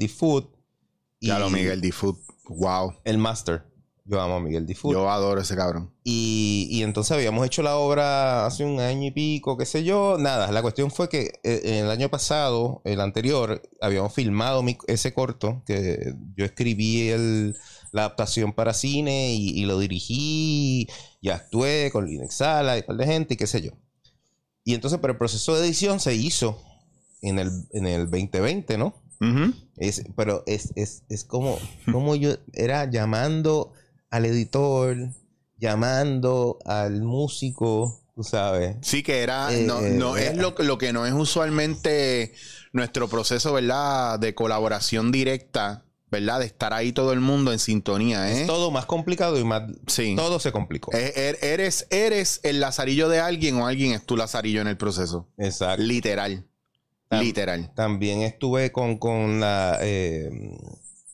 [1.20, 2.16] Ya lo Miguel Difoot.
[2.48, 2.94] Wow.
[3.02, 3.64] El Master.
[4.10, 4.92] Yo amo a Miguel Difoot.
[4.92, 5.94] Yo adoro ese cabrón.
[6.02, 10.16] Y, y entonces habíamos hecho la obra hace un año y pico, qué sé yo.
[10.18, 14.76] Nada, la cuestión fue que eh, en el año pasado, el anterior, habíamos filmado mi-
[14.88, 17.56] ese corto, que yo escribí el-
[17.92, 20.88] la adaptación para cine y, y lo dirigí
[21.20, 23.70] y actué con Linux Sala y par de gente y qué sé yo.
[24.64, 26.60] Y entonces, pero el proceso de edición se hizo
[27.22, 28.94] en el, en el 2020, ¿no?
[29.76, 31.58] Es, pero es, es, es como,
[31.92, 33.72] como yo era llamando
[34.10, 34.96] al editor,
[35.58, 38.76] llamando al músico, tú sabes.
[38.82, 39.52] Sí, que era.
[39.54, 42.32] Eh, no, no eh, es lo, que- lo que no es usualmente
[42.72, 44.18] nuestro proceso, ¿verdad?
[44.18, 46.40] De colaboración directa, ¿verdad?
[46.40, 48.42] De estar ahí todo el mundo en sintonía, ¿eh?
[48.42, 49.62] Es todo más complicado y más...
[49.86, 50.14] Sí.
[50.16, 50.90] Todo se complicó.
[50.92, 55.28] Er- Eres, eres el lazarillo de alguien o alguien es tu lazarillo en el proceso.
[55.38, 55.82] Exacto.
[55.82, 56.46] Literal.
[57.08, 57.72] Tam- Literal.
[57.74, 60.30] También estuve con, con la, eh,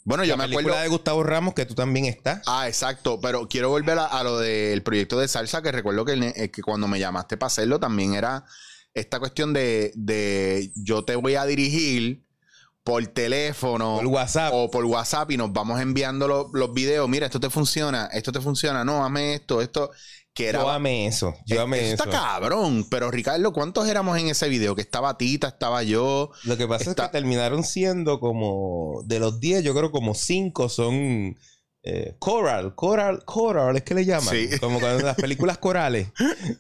[0.07, 0.83] Bueno, yo la me película acuerdo.
[0.85, 2.43] de Gustavo Ramos, que tú también estás.
[2.47, 3.21] Ah, exacto.
[3.21, 6.63] Pero quiero volver a, a lo del proyecto de salsa, que recuerdo que, eh, que
[6.63, 8.45] cuando me llamaste para hacerlo también era
[8.95, 12.25] esta cuestión de, de yo te voy a dirigir
[12.85, 14.53] por teléfono Por WhatsApp.
[14.55, 17.09] o por WhatsApp y nos vamos enviando lo- los videos.
[17.09, 19.91] Mira, esto te funciona, esto te funciona, no, hazme esto, esto.
[20.37, 20.61] Que era.
[20.61, 21.35] yo amé eso.
[21.47, 22.05] Yo amé eso eso.
[22.05, 22.87] está cabrón.
[22.91, 24.77] Pero Ricardo, ¿cuántos éramos en ese video?
[24.77, 26.31] Que estaba Tita, estaba yo.
[26.45, 29.03] Lo que pasa Está- es que terminaron siendo como...
[29.07, 31.37] De los 10, yo creo como 5 son...
[31.83, 34.29] eh, coral, coral, coral, es que le llaman.
[34.35, 34.49] Sí.
[34.61, 36.09] Como cuando las películas corales,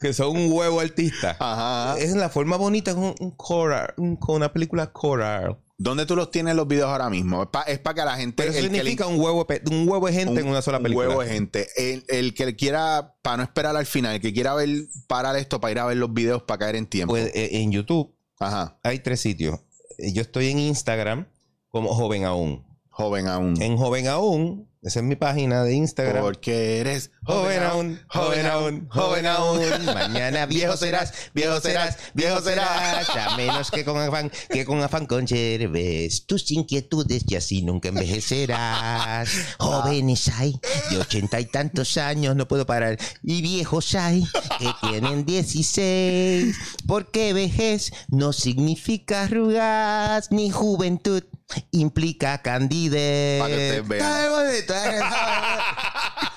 [0.00, 1.36] que son un huevo artista.
[1.38, 1.98] Ajá.
[1.98, 5.58] Es la forma bonita, es un, un coral, un- una película coral.
[5.78, 7.50] ¿Dónde tú los tienes los videos ahora mismo?
[7.66, 8.34] Es para que la gente.
[8.36, 10.62] Pero eso el que le- significa un huevo, un huevo de gente un- en una
[10.62, 11.08] sola un película.
[11.08, 11.68] huevo de gente.
[11.76, 14.68] El, el que quiera, para no esperar al final, el que quiera ver,
[15.06, 17.12] parar esto para ir a ver los videos para caer en tiempo.
[17.12, 18.78] Pues eh, en YouTube Ajá.
[18.82, 19.60] hay tres sitios.
[19.98, 21.26] Eh, Yo estoy en Instagram
[21.68, 22.64] como Joven Aún.
[22.88, 23.60] Joven aún.
[23.60, 26.22] En Joven Aún, esa es mi página de Instagram.
[26.22, 29.60] Porque eres Joven aún, joven aún, joven aún.
[29.86, 33.08] Mañana viejo serás, viejo serás, viejo serás.
[33.10, 39.28] A menos que con afán, que con afán conserves tus inquietudes y así nunca envejecerás.
[39.58, 40.54] Jóvenes hay
[40.88, 42.96] de ochenta y tantos años, no puedo parar.
[43.24, 44.24] Y viejos hay
[44.60, 46.56] que tienen dieciséis.
[46.86, 51.24] Porque vejez no significa arrugas, ni juventud
[51.70, 53.40] implica candidez.
[53.40, 54.22] Para que ustedes vean.
[54.42, 55.00] Eh.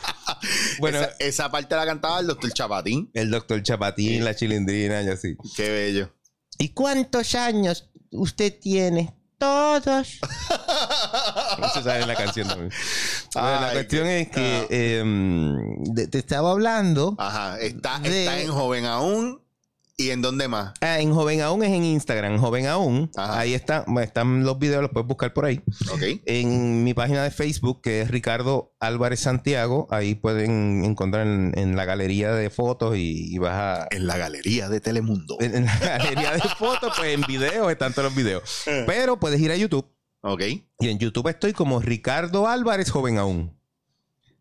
[0.79, 3.09] Bueno, esa, esa parte la cantaba el doctor Chapatín.
[3.13, 5.35] el doctor Chapatín, la chilindrina y así.
[5.55, 6.13] Qué bello.
[6.57, 9.13] ¿Y cuántos años usted tiene?
[9.37, 10.19] Todos.
[10.19, 12.71] Eso sale en la canción también.
[13.33, 14.67] Bueno, la cuestión qué- es que ah.
[14.69, 17.15] em, te estaba hablando.
[17.17, 17.59] Ajá.
[17.59, 19.41] Está, De- está en joven aún
[19.99, 20.71] ¿Y en dónde más?
[20.79, 22.37] Ah, en Joven Aún es en Instagram.
[22.37, 23.11] Joven Aún.
[23.17, 23.37] Ajá.
[23.37, 25.61] Ahí está, están los videos, los puedes buscar por ahí.
[25.91, 26.21] Ok.
[26.25, 31.75] En mi página de Facebook, que es Ricardo Álvarez Santiago, ahí pueden encontrar en, en
[31.75, 33.87] la galería de fotos y, y vas a.
[33.91, 35.35] En la galería de Telemundo.
[35.41, 38.63] En, en la galería de fotos, pues en videos están todos los videos.
[38.87, 39.85] Pero puedes ir a YouTube.
[40.21, 40.41] Ok.
[40.79, 43.53] Y en YouTube estoy como Ricardo Álvarez Joven Aún.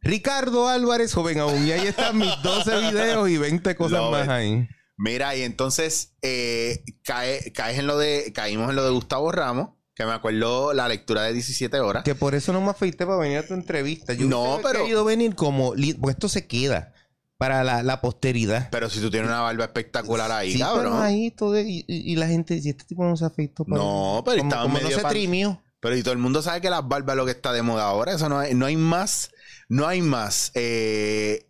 [0.03, 1.67] Ricardo Álvarez Joven Aún.
[1.67, 4.31] Y ahí están mis 12 videos y 20 cosas Love más it.
[4.31, 4.69] ahí.
[4.99, 9.71] Mira, y entonces eh, cae, caes en lo de, caímos en lo de Gustavo Ramos,
[9.95, 12.03] que me acuerdo la lectura de 17 horas.
[12.05, 14.13] Que por eso no me afeité para venir a tu entrevista.
[14.13, 15.71] Yo No, pero- querido venir como...
[16.01, 16.93] Porque esto se queda
[17.37, 18.69] para la, la posteridad.
[18.73, 20.85] Pero si tú tienes una barba espectacular ahí, Sí, cabrón.
[20.93, 21.59] pero ahí todo...
[21.61, 23.65] Y, y- y la gente dice, este tipo no se afeitó.
[23.65, 25.63] para- No, pero como, estaba como medio no se pan- trimió.
[25.81, 27.85] Pero y todo el mundo sabe que las barbas es lo que está de moda
[27.85, 28.13] ahora.
[28.13, 29.31] Eso no hay, no hay más,
[29.69, 31.48] no hay más eh,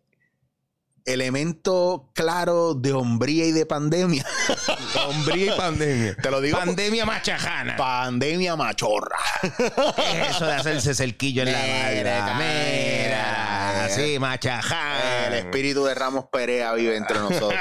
[1.09, 4.25] elemento claro de hombría y de pandemia.
[5.09, 6.15] Hombría y pandemia.
[6.23, 6.59] Te lo digo.
[6.59, 7.77] Pandemia machajana.
[7.77, 9.19] pandemia machorra.
[9.41, 12.39] ¿Qué es eso de hacerse cerquillo en la Mira, mira.
[12.39, 13.48] Mira,
[13.93, 15.27] así, machajana.
[15.29, 17.55] El espíritu de Ramos Perea vive entre nosotros.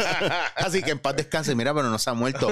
[0.56, 1.54] Así que en paz descanse.
[1.54, 2.48] Mira, pero no se ha muerto.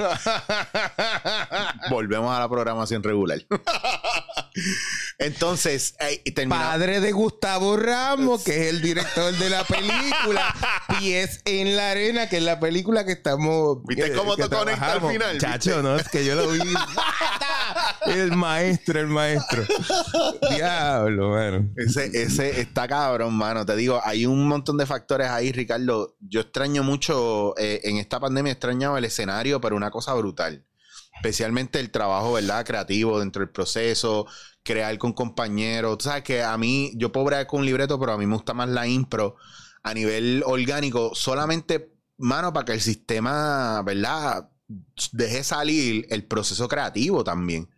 [1.89, 3.39] Volvemos a la programación regular.
[5.19, 6.23] Entonces, eh.
[6.47, 10.55] Padre de Gustavo Ramos, que es el director de la película
[10.99, 13.79] Pies en la Arena, que es la película que estamos.
[13.85, 15.37] ¿Viste que- cómo que te conecta al final?
[15.37, 16.59] Chacho, no, es que yo lo vi.
[18.05, 19.63] el maestro, el maestro.
[20.49, 21.69] Diablo, mano.
[21.75, 23.65] Ese, ese está cabrón, mano.
[23.65, 26.15] Te digo, hay un montón de factores ahí, Ricardo.
[26.19, 30.63] Yo extraño mucho, eh, en esta pandemia he extrañado el escenario, pero una cosa brutal.
[31.15, 32.63] Especialmente el trabajo, ¿verdad?
[32.65, 34.27] Creativo dentro del proceso,
[34.63, 35.97] crear con compañeros.
[35.97, 38.53] Tú sabes que a mí, yo puedo con un libreto, pero a mí me gusta
[38.53, 39.35] más la impro
[39.81, 44.49] a nivel orgánico, solamente, mano, para que el sistema, ¿verdad?
[45.13, 47.69] Deje salir el proceso creativo también.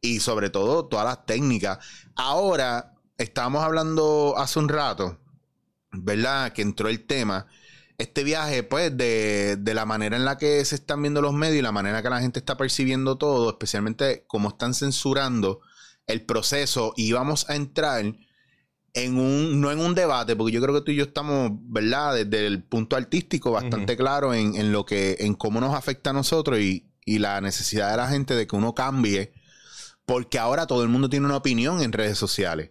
[0.00, 1.78] Y sobre todo, todas las técnicas.
[2.14, 5.18] Ahora, estábamos hablando hace un rato,
[5.92, 6.52] ¿verdad?
[6.52, 7.46] Que entró el tema.
[7.98, 11.58] Este viaje, pues, de, de la manera en la que se están viendo los medios
[11.58, 15.60] y la manera que la gente está percibiendo todo, especialmente cómo están censurando
[16.06, 18.04] el proceso, y vamos a entrar
[18.94, 22.14] en un, no en un debate, porque yo creo que tú y yo estamos, ¿verdad?
[22.14, 26.14] Desde el punto artístico, bastante claro en, en lo que, en cómo nos afecta a
[26.14, 29.34] nosotros y, y la necesidad de la gente de que uno cambie,
[30.06, 32.70] porque ahora todo el mundo tiene una opinión en redes sociales.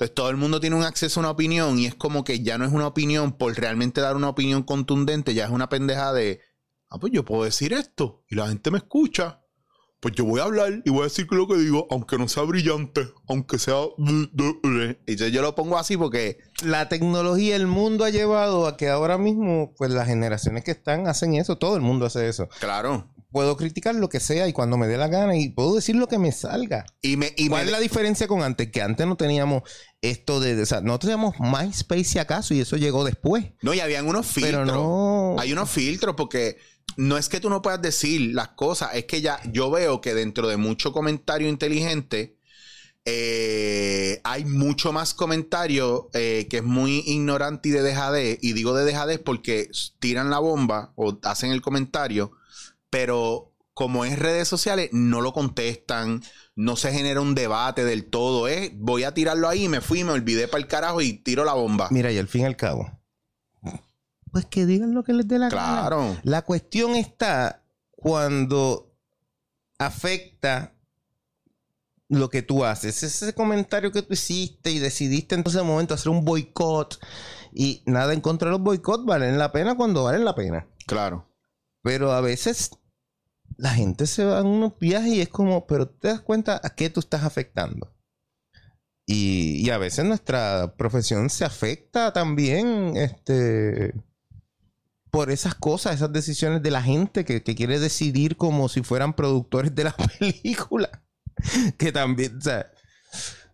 [0.00, 2.56] Entonces todo el mundo tiene un acceso a una opinión y es como que ya
[2.56, 6.40] no es una opinión por realmente dar una opinión contundente, ya es una pendeja de,
[6.88, 9.39] ah, pues yo puedo decir esto y la gente me escucha.
[10.00, 12.44] Pues yo voy a hablar y voy a decir lo que digo, aunque no sea
[12.44, 13.76] brillante, aunque sea...
[13.98, 14.30] Y
[15.06, 16.38] entonces yo lo pongo así porque...
[16.64, 21.06] La tecnología, el mundo ha llevado a que ahora mismo, pues las generaciones que están
[21.06, 21.58] hacen eso.
[21.58, 22.48] Todo el mundo hace eso.
[22.60, 23.10] Claro.
[23.30, 26.08] Puedo criticar lo que sea y cuando me dé la gana y puedo decir lo
[26.08, 26.86] que me salga.
[27.02, 27.34] Y me...
[27.36, 28.70] Y ¿Cuál me es la diferencia con antes?
[28.72, 29.64] Que antes no teníamos
[30.00, 30.60] esto de...
[30.62, 33.52] O sea, no teníamos MySpace si acaso y eso llegó después.
[33.60, 34.62] no, y habían unos filtros.
[34.64, 35.36] Pero no...
[35.38, 36.56] Hay unos filtros porque
[36.96, 40.14] no es que tú no puedas decir las cosas, es que ya yo veo que
[40.14, 42.36] dentro de mucho comentario inteligente
[43.04, 48.38] eh, hay mucho más comentario eh, que es muy ignorante y de dejadez.
[48.42, 52.32] Y digo de dejadez porque tiran la bomba o hacen el comentario,
[52.90, 56.22] pero como es redes sociales, no lo contestan,
[56.54, 58.46] no se genera un debate del todo.
[58.74, 61.88] Voy a tirarlo ahí, me fui, me olvidé para el carajo y tiro la bomba.
[61.90, 62.99] Mira, y al fin y al cabo.
[64.32, 65.80] Pues que digan lo que les dé la gana.
[65.80, 66.16] Claro.
[66.22, 68.94] La cuestión está cuando
[69.78, 70.74] afecta
[72.08, 73.02] lo que tú haces.
[73.02, 76.98] Ese comentario que tú hiciste y decidiste en ese momento hacer un boicot
[77.52, 80.68] y nada en contra de los boicots valen la pena cuando valen la pena.
[80.86, 81.28] Claro.
[81.82, 82.70] Pero a veces
[83.56, 86.70] la gente se va en unos viajes y es como, pero te das cuenta a
[86.70, 87.94] qué tú estás afectando.
[89.06, 93.94] Y, y a veces nuestra profesión se afecta también este,
[95.10, 99.14] por esas cosas, esas decisiones de la gente que, que quiere decidir como si fueran
[99.14, 100.90] productores de la película.
[101.78, 102.70] que también, o sea,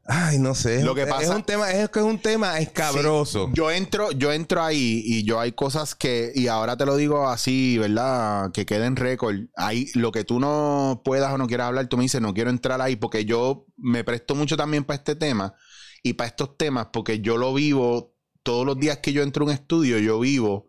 [0.04, 0.82] ay, no sé.
[0.84, 3.46] Lo que es pasa- un tema, es que es un tema escabroso.
[3.46, 6.96] Sí, yo entro, yo entro ahí y yo hay cosas que, y ahora te lo
[6.96, 8.50] digo así, ¿verdad?
[8.52, 9.36] Que quede en récord.
[9.56, 12.50] Hay lo que tú no puedas o no quieras hablar, tú me dices, no quiero
[12.50, 15.54] entrar ahí, porque yo me presto mucho también para este tema
[16.02, 19.48] y para estos temas, porque yo lo vivo todos los días que yo entro a
[19.48, 20.65] un estudio, yo vivo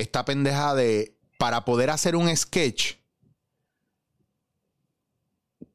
[0.00, 2.94] esta pendeja de para poder hacer un sketch.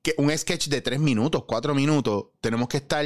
[0.01, 3.05] Que un sketch de tres minutos, cuatro minutos, tenemos que estar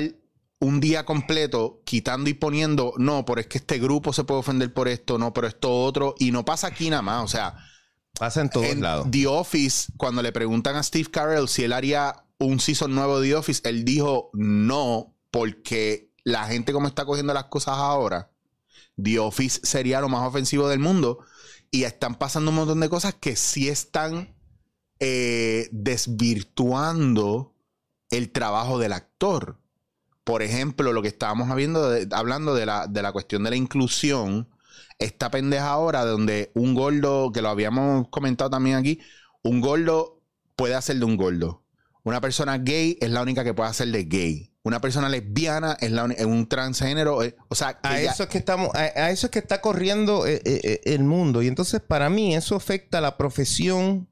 [0.59, 4.73] un día completo quitando y poniendo, no, pero es que este grupo se puede ofender
[4.73, 7.55] por esto, no, pero esto otro, y no pasa aquí nada más, o sea,
[8.19, 9.07] Pasa en todos en lados.
[9.09, 13.29] The Office, cuando le preguntan a Steve Carell si él haría un season nuevo de
[13.29, 18.29] The Office, él dijo no, porque la gente como está cogiendo las cosas ahora,
[19.01, 21.19] The Office sería lo más ofensivo del mundo
[21.71, 24.35] y están pasando un montón de cosas que sí están
[24.99, 27.53] eh, desvirtuando
[28.09, 29.57] el trabajo del actor.
[30.23, 33.55] Por ejemplo, lo que estábamos hablando de, hablando de la, de la cuestión de la
[33.55, 34.49] inclusión,
[34.99, 38.99] esta pendeja ahora donde un gordo, que lo habíamos comentado también aquí,
[39.43, 40.21] un gordo
[40.55, 41.63] puede hacer de un gordo.
[42.03, 44.48] Una persona gay es la única que puede hacer de gay.
[44.69, 47.23] Una persona lesbiana es la es un transgénero.
[47.23, 49.59] eh, o sea, A ella- eso es que estamos, a, a eso es que está
[49.61, 51.41] corriendo eh, eh, el mundo.
[51.41, 54.07] Y entonces, para mí, eso afecta a la profesión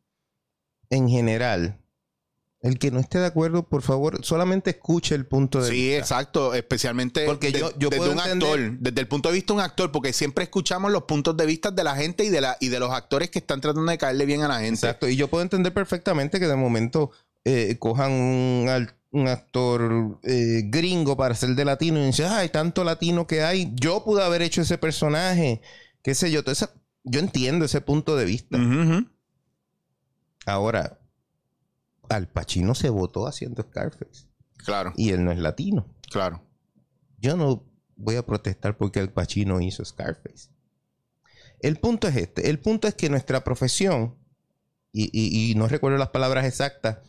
[0.90, 1.80] en general.
[2.60, 6.00] El que no esté de acuerdo, por favor, solamente escuche el punto de Sí, vista.
[6.00, 6.56] exacto.
[6.56, 9.54] Especialmente Porque de- yo- yo desde puedo un entender- actor, desde el punto de vista
[9.54, 12.42] de un actor, porque siempre escuchamos los puntos de vista de la gente y de,
[12.42, 14.88] la, y de los actores que están tratando de caerle bien a la gente.
[14.88, 15.08] Exacto.
[15.08, 17.12] Y yo puedo entender perfectamente que de momento
[17.46, 18.68] eh, cojan un,
[19.12, 23.72] un actor eh, gringo para ser de latino y dicen, ay, tanto latino que hay.
[23.76, 25.62] Yo pude haber hecho ese personaje.
[26.04, 26.42] Qué sé yo.
[26.46, 28.58] Esa- yo entiendo ese punto de vista.
[30.46, 31.00] Ahora,
[32.10, 34.28] Al Pacino se votó haciendo Scarface.
[34.58, 35.94] Claro, Y él no es latino.
[36.10, 36.44] claro.
[37.20, 37.64] Yo no
[37.96, 40.50] voy a protestar porque Al Pacino hizo Scarface.
[41.60, 42.50] El punto es este.
[42.50, 44.16] El punto es que nuestra profesión,
[44.92, 47.00] y, y- y no recuerdo las palabras exactas,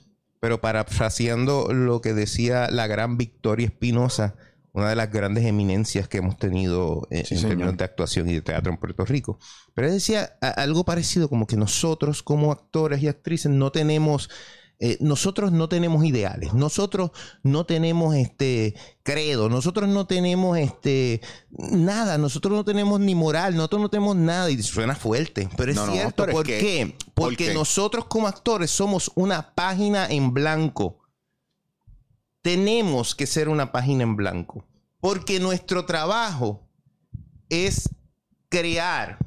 [0.41, 4.37] pero parafraseando lo que decía la gran Victoria Espinosa,
[4.73, 8.35] una de las grandes eminencias que hemos tenido eh, Sí, en términos de actuación y
[8.35, 9.39] de teatro en Puerto Rico.
[9.75, 14.31] Pero él decía algo parecido como que nosotros como actores y actrices no tenemos...
[14.81, 17.11] eh, nosotros no tenemos ideales, nosotros
[17.43, 23.83] no tenemos este credo, nosotros no tenemos este nada, nosotros no tenemos ni moral, nosotros
[23.83, 26.97] no tenemos nada y suena fuerte, pero es No, no, cierto, es ¿por que- qué?
[27.15, 27.55] ¿por Porque qué?
[27.55, 31.01] nosotros como actores somos una página en blanco.
[32.43, 34.65] Tenemos que ser una página en blanco,
[35.01, 36.69] porque nuestro trabajo
[37.49, 37.89] es
[38.49, 39.19] crear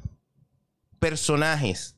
[0.98, 1.96] personajes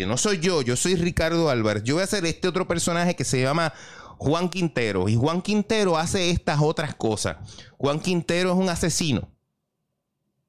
[0.00, 1.82] que no soy yo, yo soy Ricardo Álvarez.
[1.84, 3.74] Yo voy a hacer este otro personaje que se llama
[4.16, 5.10] Juan Quintero.
[5.10, 7.36] Y Juan Quintero hace estas otras cosas.
[7.76, 9.28] Juan Quintero es un asesino.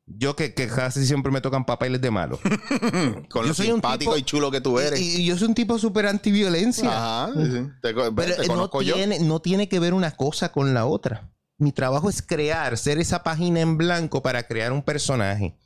[0.05, 2.39] Yo que, que casi siempre me tocan papeles de malo.
[3.29, 4.99] Con Yo lo soy un simpático tipo- y chulo que tú eres.
[4.99, 6.89] y, y yo soy un tipo súper antiviolencia.
[6.89, 7.33] Ajá.
[7.33, 7.67] sí, sí.
[7.81, 8.93] Te, co- Pero te eh, no conozco yo.
[8.95, 11.29] tiene, no tiene que ver una cosa con la otra.
[11.57, 15.57] Mi trabajo es crear, ser esa página en blanco para crear un personaje.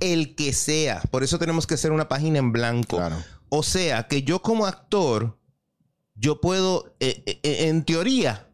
[0.00, 1.02] El que sea.
[1.10, 2.96] Por eso tenemos que ser una página en blanco.
[2.98, 3.16] Claro.
[3.48, 5.38] O sea, que yo como actor,
[6.14, 8.48] yo puedo, eh, eh, eh, en teoría,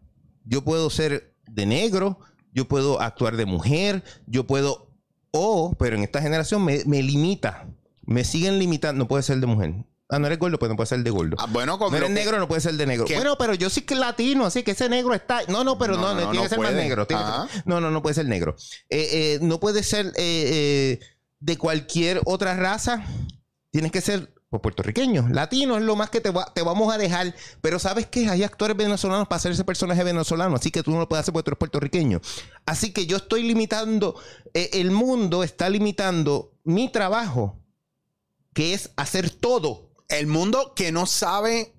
[0.45, 2.19] yo puedo ser de negro,
[2.53, 4.91] yo puedo actuar de mujer, yo puedo,
[5.33, 7.67] o, pero en esta generación me, me limita,
[8.03, 9.75] me siguen limitando, no puede ser de mujer.
[10.11, 11.37] Ah, no eres gordo, pues no puede ser de gordo.
[11.41, 13.07] Ah, bueno, como No eres que- negro, no puede ser de negro.
[13.07, 13.17] ¿Qué?
[13.17, 15.41] Bueno, pero yo sí que latino, así que ese negro está.
[15.49, 16.83] No, no, pero No, no, no, no, tiene que ser más puede.
[16.83, 17.07] negro.
[17.07, 18.55] tiene que No, no, no puede ser negro.
[18.91, 21.01] Eh, eh, no puede ser eh, eh,
[21.45, 23.05] de cualquier otra raza.
[23.71, 25.29] Tienes que ser pues, puertorriqueño.
[25.29, 27.35] Latino es lo más que te, va- vamos a dejar.
[27.61, 28.29] Pero ¿sabes qué?
[28.31, 30.57] Hay actores venezolanos para hacer ese personaje venezolano.
[30.57, 32.21] Así que tú no lo puedes hacer porque tú eres puertorriqueño.
[32.65, 34.15] Así que yo estoy limitando.
[34.55, 37.61] eh, el mundo está limitando mi trabajo,
[38.55, 39.91] que es hacer todo.
[40.09, 41.75] El mundo que no sabe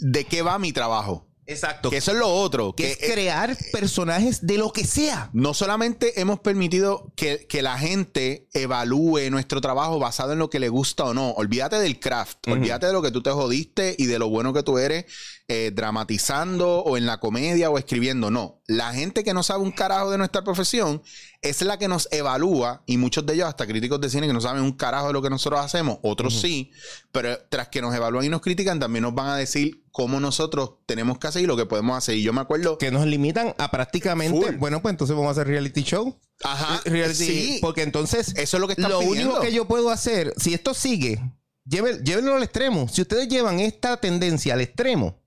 [0.00, 1.27] de qué va mi trabajo.
[1.48, 1.90] Exacto.
[1.90, 2.74] Que eso es lo otro.
[2.74, 5.30] que Que, es crear personajes de lo que sea.
[5.32, 10.60] no solamente hemos permitido que, que la gente evalúe nuestro trabajo basado en lo que
[10.60, 11.30] le gusta o no.
[11.30, 12.48] Olvídate del craft.
[12.48, 15.06] Olvídate de lo que tú te jodiste y de lo bueno que tú eres
[15.50, 18.30] eh, dramatizando o en la comedia o escribiendo.
[18.30, 18.60] No.
[18.66, 21.02] La gente que no sabe un carajo de nuestra profesión
[21.40, 24.40] es la que nos evalúa y muchos de ellos, hasta críticos de cine que no
[24.42, 26.70] saben un carajo de lo que nosotros hacemos, otros sí,
[27.12, 30.72] pero tras que nos evalúan y nos critican, también nos van a decir cómo nosotros
[30.84, 32.16] tenemos que hacer y lo que podemos hacer.
[32.16, 32.76] Y yo me acuerdo...
[32.76, 34.46] Que nos limitan a prácticamente.
[34.48, 34.56] Full.
[34.56, 36.14] Bueno, pues entonces vamos a hacer reality show.
[36.44, 37.58] Ajá, Reality- sí.
[37.62, 38.34] Porque entonces.
[38.36, 39.30] Eso es lo que están Lo pidiendo.
[39.30, 41.20] único que yo puedo hacer, si esto sigue,
[41.64, 42.86] llévenlo al extremo.
[42.88, 45.18] Si ustedes llevan esta tendencia al extremo,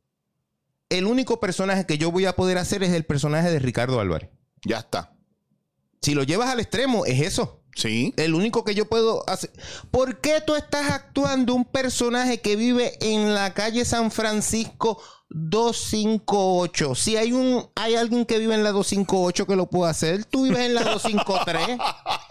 [0.92, 4.30] el único personaje que yo voy a poder hacer es el personaje de Ricardo Álvarez.
[4.66, 5.14] Ya está.
[6.02, 7.64] Si lo llevas al extremo, es eso.
[7.76, 8.14] Sí.
[8.18, 9.52] El único que yo puedo hacer.
[9.90, 16.96] ¿Por qué tú estás actuando un personaje que vive en la calle San Francisco 258?
[16.96, 20.44] Si hay un hay alguien que vive en la 258 que lo puede hacer, tú
[20.44, 21.78] vives en la 253.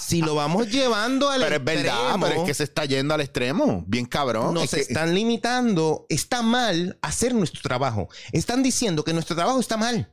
[0.00, 3.14] si lo vamos llevando al Pero es verdad, extremo, pero es que se está yendo
[3.14, 3.84] al extremo.
[3.86, 4.54] Bien cabrón.
[4.54, 6.06] nos Es que- están limitando.
[6.08, 8.08] Está mal hacer nuestro trabajo.
[8.32, 10.10] Están diciendo que nuestro trabajo está mal.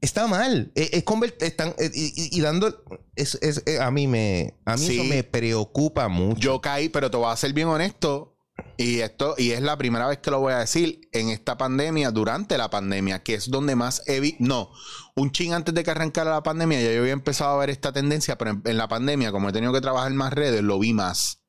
[0.00, 0.70] Está mal.
[0.76, 2.84] Es, es convert- están, eh, y, dando.
[3.16, 4.54] es- es- eh, a mí me.
[4.64, 4.94] A mí Sí.
[4.94, 6.40] eso me preocupa mucho.
[6.40, 8.36] Yo caí, pero te voy a ser bien honesto.
[8.76, 12.12] Y esto, y es la primera vez que lo voy a decir en esta pandemia,
[12.12, 14.70] durante la pandemia, que es donde más he vi- No,
[15.16, 17.92] un ching antes de que arrancara la pandemia, ya yo había empezado a ver esta
[17.92, 21.42] tendencia, pero en la pandemia, como he tenido que trabajar más redes, lo vi más.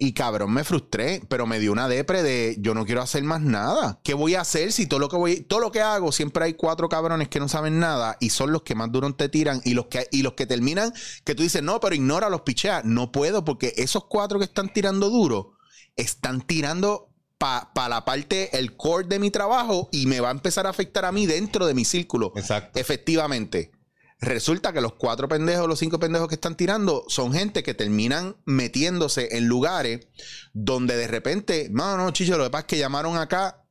[0.00, 3.40] Y cabrón, me frustré, pero me dio una depre de yo no quiero hacer más
[3.40, 4.00] nada.
[4.04, 6.54] ¿Qué voy a hacer si todo lo que voy, todo lo que hago, siempre hay
[6.54, 9.74] cuatro cabrones que no saben nada y son los que más duro te tiran y
[9.74, 10.92] los que y los que terminan
[11.24, 14.72] que tú dices, "No, pero ignora los pichea." No puedo porque esos cuatro que están
[14.72, 15.54] tirando duro
[15.96, 20.68] están tirando para la parte el core de mi trabajo y me va a empezar
[20.68, 22.32] a afectar a mí dentro de mi círculo.
[22.36, 22.78] Exacto.
[22.78, 23.72] Efectivamente.
[24.20, 28.36] Resulta que los cuatro pendejos, los cinco pendejos que están tirando son gente que terminan
[28.44, 30.08] metiéndose en lugares
[30.52, 33.64] donde de repente, no, no, chicho, lo que pasa es que llamaron acá.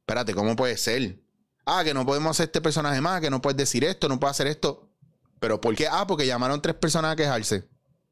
[0.00, 1.20] Espérate, ¿cómo puede ser?
[1.64, 4.32] Ah, que no podemos hacer este personaje más, que no puedes decir esto, no puedes
[4.32, 4.90] hacer esto.
[5.38, 5.86] ¿Pero por qué?
[5.86, 7.68] Ah, porque llamaron tres personas a quejarse.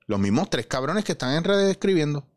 [0.06, 2.28] Los mismos tres cabrones que están en redes escribiendo.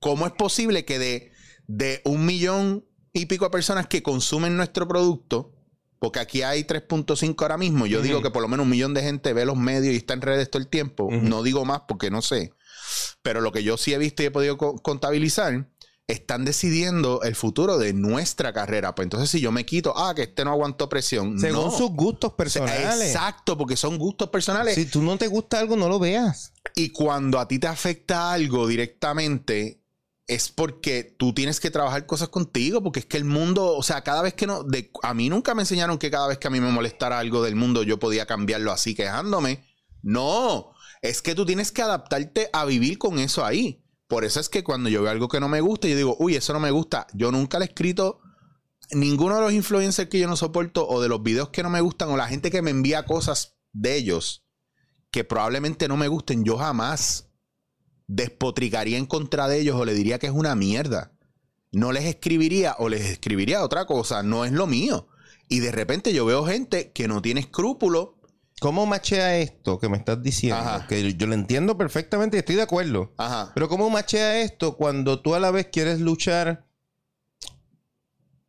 [0.00, 1.32] ¿Cómo es posible que de,
[1.66, 5.55] de un millón y pico de personas que consumen nuestro producto,
[5.98, 9.02] porque aquí hay 3.5 ahora mismo, yo digo que por lo menos un millón de
[9.02, 12.10] gente ve los medios y está en redes todo el tiempo, no digo más porque
[12.10, 12.52] no sé,
[13.22, 15.68] pero lo que yo sí he visto y he podido co- contabilizar,
[16.08, 18.94] están decidiendo el futuro de nuestra carrera.
[18.94, 21.40] Pues entonces si yo me quito, ah, que este no aguantó presión.
[21.40, 21.70] Según no.
[21.72, 23.08] sus gustos personales.
[23.08, 24.76] Exacto, porque son gustos personales.
[24.76, 26.52] Si tú no te gusta algo, no lo veas.
[26.76, 29.80] Y cuando a ti te afecta algo directamente,
[30.26, 34.02] es porque tú tienes que trabajar cosas contigo, porque es que el mundo, o sea,
[34.02, 36.50] cada vez que no, de, a mí nunca me enseñaron que cada vez que a
[36.50, 39.64] mí me molestara algo del mundo yo podía cambiarlo así quejándome.
[40.02, 40.72] No,
[41.02, 43.84] es que tú tienes que adaptarte a vivir con eso ahí.
[44.08, 46.36] Por eso es que cuando yo veo algo que no me gusta, yo digo, uy,
[46.36, 47.06] eso no me gusta.
[47.12, 48.20] Yo nunca le he escrito
[48.92, 51.80] ninguno de los influencers que yo no soporto o de los videos que no me
[51.80, 54.46] gustan o la gente que me envía cosas de ellos
[55.10, 57.25] que probablemente no me gusten, yo jamás
[58.06, 61.12] despotricaría en contra de ellos o le diría que es una mierda.
[61.72, 65.08] No les escribiría o les escribiría otra cosa, no es lo mío.
[65.48, 68.10] Y de repente yo veo gente que no tiene escrúpulos.
[68.60, 70.58] ¿Cómo machea esto que me estás diciendo?
[70.58, 70.86] Ajá.
[70.86, 73.12] Que yo lo entiendo perfectamente y estoy de acuerdo.
[73.18, 73.52] Ajá.
[73.54, 76.64] Pero ¿cómo machea esto cuando tú a la vez quieres luchar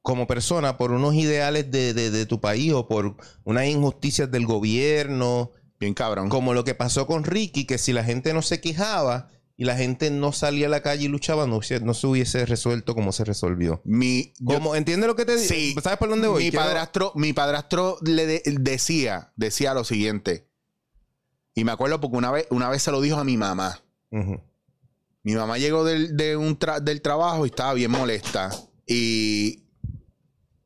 [0.02, 4.46] como persona por unos ideales de, de- de tu país o por unas injusticias del
[4.46, 5.52] gobierno?
[5.80, 6.30] Bien cabrón.
[6.30, 9.30] Como lo que pasó con Ricky, que si la gente no se quejaba
[9.60, 12.94] y la gente no salía a la calle y luchaba, no, no se hubiese resuelto
[12.94, 13.82] como se resolvió.
[13.84, 15.48] Mi, Como, ¿Entiendes lo que te digo?
[15.48, 15.76] Sí.
[15.82, 16.46] ¿Sabes por dónde voy?
[16.46, 20.48] mi padrastro, mi padrastro le de- decía, decía lo siguiente.
[21.56, 23.82] Y me acuerdo porque una vez, una vez se lo dijo a mi mamá.
[25.24, 28.52] Mi mamá llegó del, de un tra- del trabajo y estaba bien molesta.
[28.86, 29.64] Y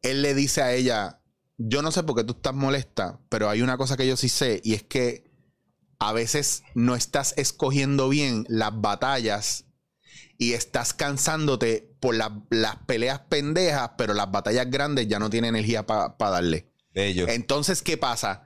[0.01, 1.21] él le dice a ella,
[1.57, 4.27] yo no sé por qué tú estás molesta, pero hay una cosa que yo sí
[4.29, 5.30] sé y es que
[6.01, 9.65] a veces no estás escogiendo bien las batallas
[10.39, 15.49] y estás cansándote por la- las peleas pendejas, pero las batallas grandes ya no tiene
[15.49, 16.71] energía para darle.
[16.91, 17.27] Bello.
[17.29, 18.43] Entonces, ¿qué pasa?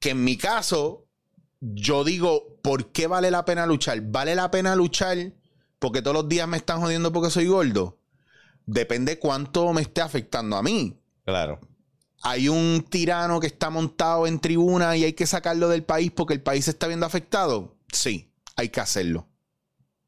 [0.00, 1.06] Que en mi caso,
[1.60, 4.00] yo digo, ¿por qué vale la pena luchar?
[4.00, 5.18] ¿Vale la pena luchar
[5.78, 7.98] porque todos los días me están jodiendo porque soy gordo?
[8.64, 10.98] Depende cuánto me esté afectando a mí.
[11.26, 11.60] Claro.
[12.28, 16.34] Hay un tirano que está montado en tribuna y hay que sacarlo del país porque
[16.34, 17.78] el país se está viendo afectado.
[17.92, 19.28] Sí, hay que hacerlo.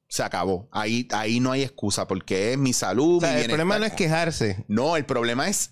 [0.09, 0.69] Se acabó.
[0.73, 3.19] Ahí, ahí no hay excusa porque es mi salud.
[3.19, 5.71] O sea, mi el problema no es quejarse, No, el problema es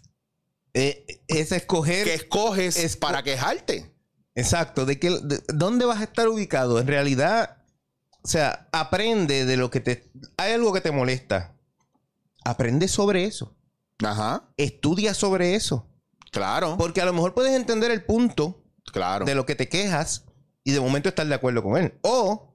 [0.74, 3.92] eh, es escoger que escoges Es- para quejarte.
[4.36, 6.78] Exacto, de que de- dónde vas a estar ubicado.
[6.78, 7.64] En realidad,
[8.22, 11.56] o sea, aprende de lo que te hay algo que te molesta.
[12.44, 13.56] Aprende sobre eso.
[14.04, 14.48] Ajá.
[14.58, 15.88] Estudia sobre eso,
[16.30, 18.62] Claro, porque a lo mejor puedes entender el punto
[18.92, 19.24] claro.
[19.24, 20.24] de lo que te quejas
[20.64, 21.98] y de momento estar de acuerdo con él.
[22.02, 22.54] O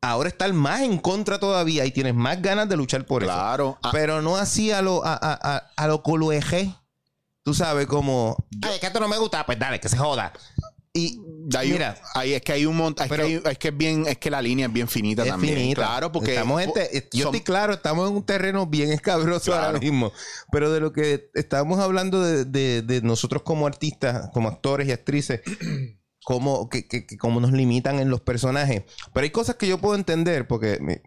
[0.00, 3.32] ahora estar más en contra todavía y tienes más ganas de luchar por eso.
[3.32, 3.78] Claro.
[3.82, 6.74] Ah, Pero no así a lo, a, a, a, a lo colueje.
[7.42, 8.36] Tú sabes, como.
[8.62, 10.32] Ay, que esto no me gusta, pues dale, que se joda.
[10.92, 13.04] Y un- mira, ahí es que hay un montón.
[13.04, 13.10] Es,
[13.42, 15.54] que es que es bien, es que la línea es bien finita es también.
[15.56, 15.82] finita.
[15.82, 19.54] Claro, porque estamos en te- yo son- estoy claro, estamos en un terreno bien escabroso
[19.54, 20.12] ahora mismo.
[20.50, 24.92] Pero de lo que estábamos hablando de, de- de nosotros como artistas, como actores y
[24.92, 25.40] actrices,
[26.24, 28.82] cómo, que, que- que cómo nos limitan en los personajes.
[29.12, 31.02] Pero hay cosas que yo puedo entender, porque me-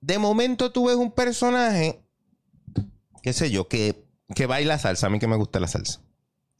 [0.00, 2.00] de momento tú ves un personaje,
[3.22, 6.00] qué sé yo, que, que baila salsa, a mí que me gusta la salsa.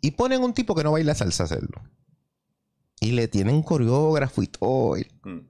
[0.01, 1.83] Y ponen un tipo que no baila salsa a hacerlo.
[3.01, 4.97] Y le tienen coreógrafo y todo.
[4.99, 5.47] y- Mm.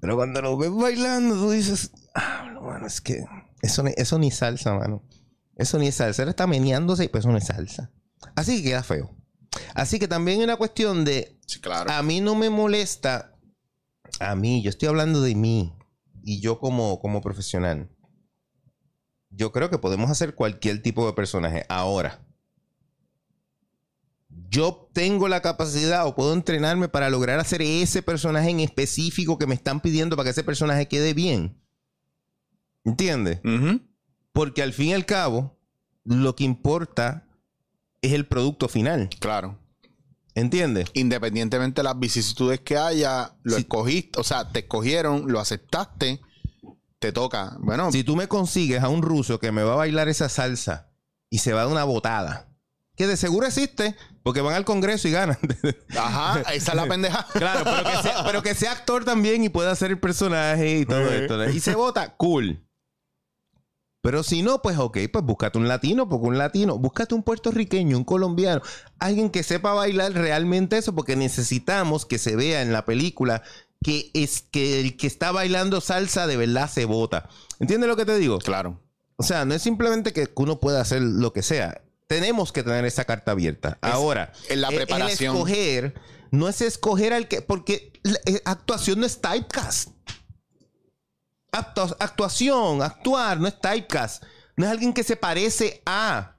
[0.00, 3.24] pero cuando lo ves bailando, tú dices, ah, no, mano, es que
[3.62, 5.02] eso, ni- eso ni salsa, mano.
[5.56, 6.22] Eso ni es salsa.
[6.22, 7.92] Él está meneándose y pues eso no es salsa.
[8.34, 9.14] Así que queda feo.
[9.74, 11.38] Así que también hay una cuestión de...
[11.46, 11.90] Sí, claro.
[11.90, 13.36] A mí no me molesta...
[14.20, 15.74] A mí, yo estoy hablando de mí.
[16.22, 17.90] Y yo como, como profesional.
[19.30, 21.64] Yo creo que podemos hacer cualquier tipo de personaje.
[21.68, 22.26] Ahora.
[24.50, 29.46] Yo tengo la capacidad o puedo entrenarme para lograr hacer ese personaje en específico que
[29.46, 31.56] me están pidiendo para que ese personaje quede bien.
[32.84, 33.40] ¿Entiendes?
[34.32, 35.56] Porque al fin y al cabo,
[36.04, 37.26] lo que importa
[38.02, 39.08] es el producto final.
[39.20, 39.58] Claro.
[40.34, 40.88] ¿Entiendes?
[40.94, 43.62] Independientemente de las vicisitudes que haya, lo Sí.
[43.62, 46.20] escogiste, o sea, te escogieron, lo aceptaste,
[46.98, 47.56] te toca.
[47.60, 50.90] Bueno, Si tú me consigues a un ruso que me va a bailar esa salsa
[51.28, 52.48] y se va a dar una botada,
[52.96, 55.38] que de seguro existe, porque van al Congreso y ganan.
[55.96, 57.26] ajá, esa es la pendeja.
[57.32, 60.86] claro, pero que, sea, pero que sea actor también y pueda hacer el personaje y
[60.86, 61.50] todo esto.
[61.50, 62.64] Y se vota, cool.
[64.02, 67.98] Pero si no, pues ok, pues búscate un latino, porque un latino, búscate un puertorriqueño,
[67.98, 68.62] un colombiano,
[68.98, 73.42] alguien que sepa bailar realmente eso, porque necesitamos que se vea en la película
[73.82, 77.28] que es que el que está bailando salsa de verdad se vota.
[77.58, 78.38] ¿Entiendes lo que te digo?
[78.38, 78.80] Claro.
[79.16, 81.82] O sea, no es simplemente que uno pueda hacer lo que sea.
[82.10, 83.78] Tenemos que tener esa carta abierta.
[83.80, 85.36] Ahora, en la el- el preparación.
[85.36, 85.94] escoger
[86.32, 87.40] no es escoger al que.
[87.40, 89.90] Porque la- eh, actuación no es typecast.
[91.52, 94.24] Actua- actuación, actuar, no es typecast.
[94.56, 96.36] No es alguien que se parece a.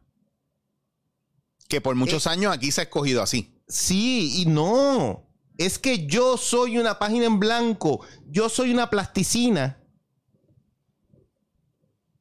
[1.69, 3.57] Que por muchos años aquí se ha escogido así.
[3.69, 5.26] Sí y no.
[5.57, 8.05] Es que yo soy una página en blanco.
[8.28, 9.80] Yo soy una plasticina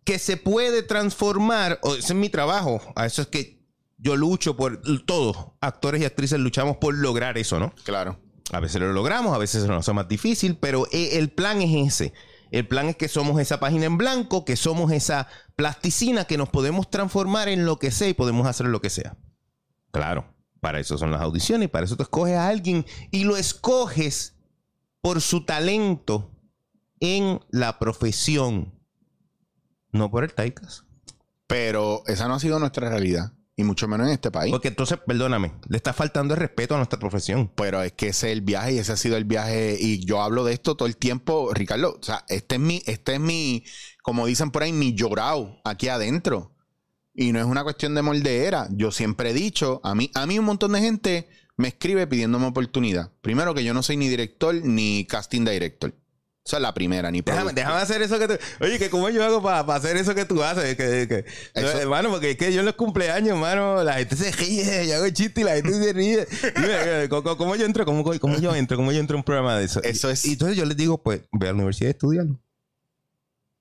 [0.05, 1.79] que se puede transformar.
[1.83, 2.81] o ese es mi trabajo.
[2.97, 3.61] A eso es que
[3.99, 5.37] yo lucho por todos.
[5.61, 7.75] Actores y actrices luchamos por lograr eso, ¿no?
[7.85, 8.19] Claro.
[8.53, 11.95] A veces lo logramos, a veces nos hace más difícil, pero eh, el plan es
[11.95, 12.13] ese.
[12.51, 16.49] El plan es que somos esa página en blanco, que somos esa plasticina que nos
[16.49, 19.17] podemos transformar en lo que sea y podemos hacer lo que sea.
[19.93, 24.37] Claro, para eso son las audiciones, para eso tú escoges a alguien y lo escoges
[25.01, 26.33] por su talento
[26.99, 28.75] en la profesión,
[29.93, 30.85] no por el typecast.
[31.47, 33.33] Pero esa no ha sido nuestra realidad.
[33.57, 34.53] Y mucho menos en este país.
[34.53, 37.53] Porque entonces, perdóname, le está faltando el respeto a nuestra profesión.
[37.55, 39.77] Pero es que ese es el viaje y ese ha sido el viaje.
[39.79, 41.99] Y yo hablo de esto todo el tiempo, Ricardo.
[42.01, 43.65] O sea, este es mi, este es mi,
[44.03, 46.55] como dicen por ahí, mi llorado aquí adentro.
[47.13, 48.69] Y no es una cuestión de moldeera.
[48.71, 51.29] Yo siempre he dicho, a mí, a mí un montón de gente
[51.59, 53.13] me escribe pidiéndome oportunidad.
[53.21, 55.95] Primero que yo no soy ni director ni casting director.
[56.51, 58.35] Esa es la primera, ni Déjame, déjame hacer eso que tú.
[58.61, 60.75] Oye, que cómo yo hago para hacer eso que tú haces.
[60.77, 61.25] Que, que-
[61.55, 64.89] Eso- No, hermano, porque es que yo en los cumpleaños, hermano, la gente se ríe,
[64.89, 66.27] yo hago chiste y la gente se ríe.
[66.57, 67.85] Dime, ¿cómo, cómo yo entro?
[67.85, 68.77] ¿Cómo, ¿Cómo yo entro?
[68.77, 69.81] ¿Cómo yo entro en un programa de eso?
[69.85, 72.41] Eso es- Y entonces yo les digo, pues, ve a la universidad y estudialo.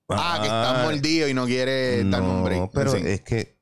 [0.08, 2.68] Ah, que está mordido y no quiere dar no, nombre.
[2.74, 2.98] pero Sí.
[3.04, 3.56] es que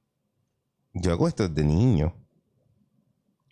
[0.94, 2.14] yo hago esto desde niño.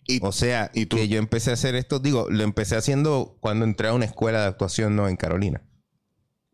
[0.07, 0.95] Y- O sea, ¿Y tú?
[0.95, 4.39] que yo empecé a hacer esto, digo, lo empecé haciendo cuando entré a una escuela
[4.41, 5.61] de actuación, no en Carolina.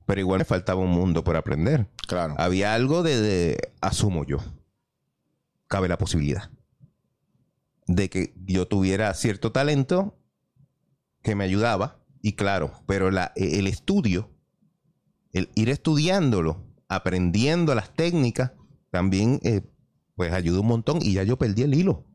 [0.05, 1.87] Pero igual me faltaba un mundo por aprender.
[2.07, 2.35] claro.
[2.37, 4.37] Había algo de, de- asumo yo,
[5.67, 6.51] cabe la posibilidad
[7.87, 10.17] de que yo tuviera cierto talento
[11.21, 14.29] que me ayudaba y claro, pero la- e, el estudio,
[15.33, 18.51] el ir estudiándolo, aprendiendo las técnicas,
[18.91, 19.61] también eh,
[20.15, 22.05] pues ayuda un montón y ya yo perdí el hilo.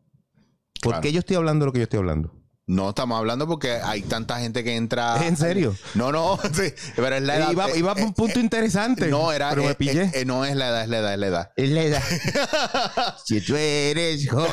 [0.80, 1.02] ¿Por Claro.
[1.02, 2.37] qué yo estoy hablando lo que yo estoy hablando?
[2.68, 5.26] No estamos hablando porque hay tanta gente que entra.
[5.26, 5.74] ¿En serio?
[5.94, 7.50] No, no, sí, pero es la edad.
[7.50, 9.06] iba, eh, iba por un eh, punto interesante.
[9.08, 9.48] No, era.
[9.48, 10.02] Pero eh, me pillé.
[10.02, 11.50] eh, eh, no es la edad, es la edad, es la edad.
[11.56, 12.02] Es la edad.
[13.24, 14.48] si tú eres joven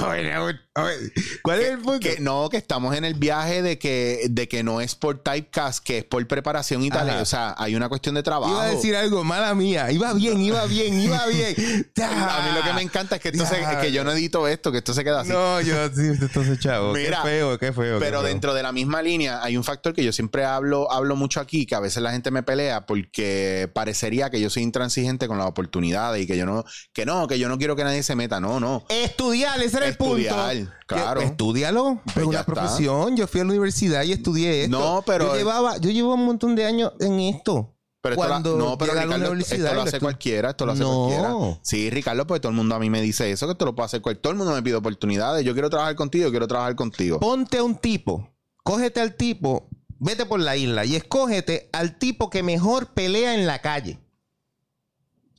[0.00, 1.12] joven aún, joven.
[1.42, 2.00] ¿Cuál es el punto?
[2.00, 5.84] Que no, que estamos en el viaje de que, de que no es por typecast,
[5.84, 7.10] que es por preparación y tal.
[7.20, 8.52] O sea, hay una cuestión de trabajo.
[8.52, 9.90] Iba a decir algo, mala mía.
[9.92, 11.54] Iba bien, iba bien, iba bien.
[12.02, 14.72] A mí lo que me encanta es que esto se- que yo no edito esto,
[14.72, 15.30] que esto se queda así.
[15.30, 16.92] No, yo sí, entonces, chavo.
[16.94, 17.98] Mira, feo, qué feo.
[17.98, 18.28] qué Pero feo.
[18.28, 21.66] dentro de la misma línea hay un factor que yo siempre hablo, hablo mucho aquí,
[21.66, 25.46] que a veces la gente me pelea porque parecería que yo soy intransigente con las
[25.46, 28.40] oportunidades y que yo no, que no, que yo no quiero que nadie se meta.
[28.40, 28.84] No, no.
[28.88, 30.72] Estudiar, ese era el Estudiar, punto.
[30.86, 31.20] claro.
[31.20, 32.00] Estúdialo.
[32.04, 32.52] Pues es una está.
[32.54, 33.16] profesión.
[33.16, 34.78] Yo fui a la universidad y estudié esto.
[34.78, 37.75] No, pero- Yo llevaba, yo llevaba un montón de años en esto.
[38.08, 40.82] Pero esto no, pero llega a Ricardo, esto y lo hace cualquiera, esto lo hace
[40.82, 41.06] No.
[41.08, 41.58] cualquiera.
[41.62, 43.86] Sí, Ricardo, porque todo el mundo a mí me dice eso, que esto lo puede
[43.86, 44.22] hacer cualquiera.
[44.22, 45.44] Todo el mundo me pide oportunidades.
[45.44, 47.20] Yo quiero trabajar contigo, quiero trabajar contigo.
[47.20, 48.30] Ponte a un tipo,
[48.62, 53.46] cógete al tipo, vete por la isla y escógete al tipo que mejor pelea en
[53.46, 53.98] la calle.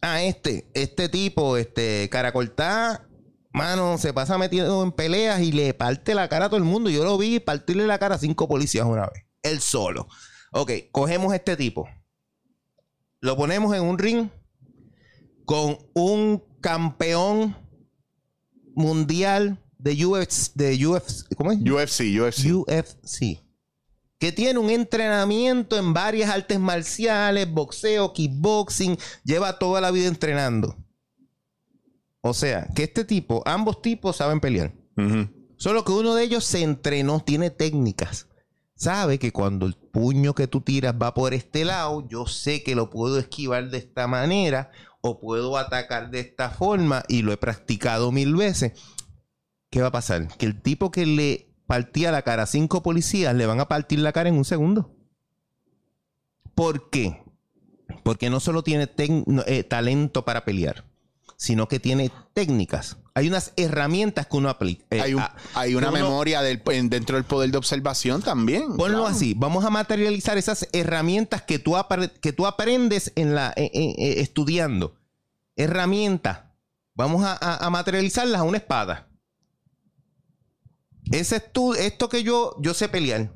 [0.02, 3.08] Ah, este, este tipo, este, caracoltá,
[3.52, 6.90] mano, se pasa metido en peleas y le parte la cara a todo el mundo.
[6.90, 9.24] Yo lo vi partirle la cara a cinco policías una vez.
[9.42, 10.08] Él solo.
[10.52, 11.88] Ok, cogemos este tipo.
[13.28, 14.30] Lo ponemos en un ring
[15.44, 17.58] con un campeón
[18.74, 21.60] mundial de UFC, de UFC, ¿cómo es?
[21.60, 22.46] UFC, UFC.
[22.54, 23.44] UFC.
[24.18, 30.78] Que tiene un entrenamiento en varias artes marciales, boxeo, kickboxing, lleva toda la vida entrenando.
[32.22, 34.74] O sea, que este tipo, ambos tipos saben pelear.
[35.58, 38.27] Solo que uno de ellos se entrenó, tiene técnicas.
[38.78, 42.76] Sabe que cuando el puño que tú tiras va por este lado, yo sé que
[42.76, 44.70] lo puedo esquivar de esta manera
[45.02, 48.74] o puedo atacar de esta forma y lo he practicado mil veces.
[49.72, 50.28] ¿Qué va a pasar?
[50.38, 53.98] Que el tipo que le partía la cara a cinco policías le van a partir
[53.98, 54.96] la cara en un segundo.
[56.54, 57.24] ¿Por qué?
[58.04, 58.88] Porque no solo tiene
[59.48, 60.86] eh, talento para pelear,
[61.36, 62.98] sino que tiene técnicas.
[63.18, 64.86] Hay unas herramientas que uno aplica.
[64.92, 65.24] eh, Hay, un-
[65.56, 68.78] hay una uno- memoria del, en- dentro del poder de observación también.
[68.78, 69.08] Ponlo claro.
[69.08, 73.72] así, vamos a materializar esas herramientas que tú, apre- que tú aprendes en la, eh,
[73.74, 75.00] eh, estudiando.
[75.56, 76.42] Herramientas.
[76.94, 79.08] Vamos a, a- a materializarlas a una espada.
[81.12, 81.42] Ese
[81.80, 83.34] esto que yo, yo sé pelear.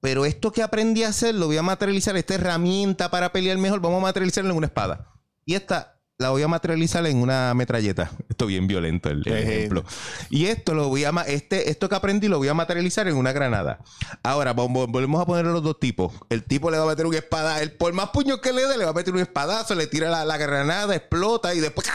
[0.00, 2.14] Pero esto que aprendí a hacer lo voy a materializar.
[2.16, 5.08] Esta herramienta para pelear mejor, vamos a materializarla en una espada.
[5.46, 5.91] Y esta
[6.22, 8.10] la voy a materializar en una metralleta.
[8.28, 9.84] Esto bien violento el, ejemplo.
[10.30, 13.32] Y esto lo voy a este esto que aprendí lo voy a materializar en una
[13.32, 13.80] granada.
[14.22, 16.12] Ahora vol- vol- volvemos a poner los dos tipos.
[16.30, 18.78] El tipo le va a meter una espada, el por más puños que le dé,
[18.78, 21.86] le va a meter un espadazo, le tira la, la granada, explota y después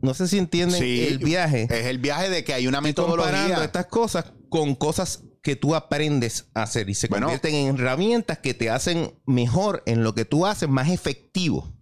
[0.00, 1.66] No sé si entienden Sí, el viaje.
[1.68, 3.64] Es el viaje de que hay una comparando metodología.
[3.64, 7.26] estas cosas con cosas que tú aprendes a hacer y se Bueno.
[7.28, 11.72] convierten en herramientas que te hacen mejor en lo que tú haces, más efectivo.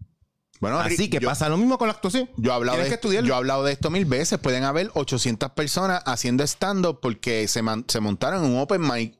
[0.61, 2.31] Bueno, Así que yo- pasa lo mismo con la actuación.
[2.37, 4.39] Yo he, hablado de, que yo he hablado de esto mil veces.
[4.39, 9.19] Pueden haber 800 personas haciendo stand-up porque se, man- se montaron en un open mic.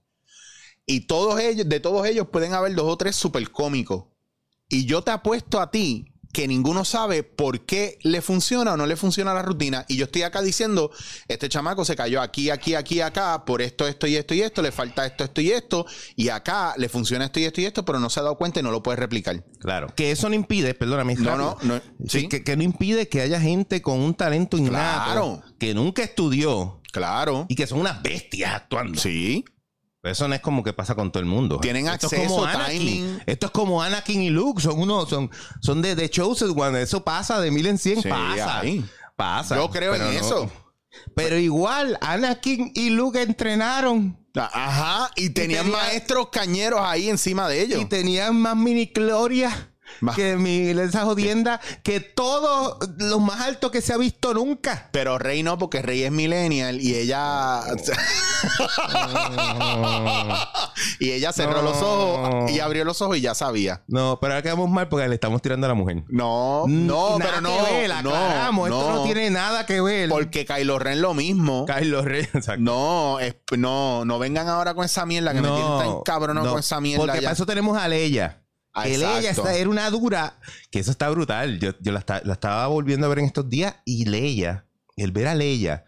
[0.87, 4.05] Y todos ellos, de todos ellos pueden haber dos o tres super cómicos.
[4.69, 8.87] Y yo te apuesto a ti que ninguno sabe por qué le funciona o no
[8.87, 9.85] le funciona la rutina.
[9.89, 10.91] Y yo estoy acá diciendo,
[11.29, 14.61] este chamaco se cayó aquí, aquí, aquí, acá, por esto, esto y esto y esto,
[14.63, 15.87] le falta esto, esto y esto.
[16.15, 18.61] Y acá le funciona esto y esto y esto, pero no se ha dado cuenta
[18.61, 19.45] y no lo puede replicar.
[19.61, 19.93] Claro.
[19.97, 21.15] Que eso no impide, perdóname.
[21.17, 22.29] No, no, no, Sí, sí.
[22.29, 25.43] Que, que no impide que haya gente con un talento innato Claro.
[25.59, 27.47] que nunca estudió Claro.
[27.49, 29.01] y que son unas bestias actuando.
[29.01, 29.45] Sí.
[30.07, 31.59] Eso no es como que pasa con todo el mundo.
[31.61, 32.79] Tienen Esto es acceso, como Anakin.
[32.79, 33.23] timing.
[33.27, 34.61] Esto es como Anakin y Luke.
[34.63, 35.31] Son unos, son,
[35.61, 36.81] son de, de Chosen One.
[36.83, 38.03] Eso pasa de mil en cien.
[38.03, 38.61] Sí, pasa.
[38.61, 38.85] ahí.
[39.17, 39.57] Pasa.
[39.57, 40.51] Yo creo en no- eso.
[41.15, 44.19] Pero igual, Anakin y Luke entrenaron.
[44.35, 47.81] Ajá, y tenían tenía- maestros cañeros ahí encima de ellos.
[47.81, 49.76] Y tenían más mini gloria Ma-
[50.15, 51.61] que mi, esa jodienda.
[51.83, 54.89] Que todo lo más alto que se ha visto nunca.
[54.93, 57.61] Pero Rey no, porque Rey es millennial y ella.
[61.01, 61.63] y ella cerró No.
[61.63, 63.83] los ojos y abrió los ojos y ya sabía.
[63.87, 66.05] No, pero ahora quedamos mal porque le estamos tirando a la mujer.
[66.09, 67.65] No, no, Nada pero no.
[67.65, 70.09] que ver, no, aclaramos, Esto no tiene nada que ver.
[70.09, 71.65] Porque Kylo Ren lo mismo.
[71.67, 72.29] Carlos Reyes.
[72.35, 72.61] exacto.
[72.63, 76.45] No, es- no, no vengan ahora con esa mierda que me tienen tan cabrón no,
[76.51, 77.05] con esa mierda.
[77.05, 77.27] Porque ya.
[77.29, 78.43] para eso tenemos a Leia.
[78.79, 80.39] Ah, que Leia era una dura.
[80.71, 81.59] Que eso está brutal.
[81.59, 83.77] Yo, yo la, esta- la estaba volviendo a ver en estos días.
[83.85, 84.67] Y Leia,
[84.97, 85.85] el ver a Leia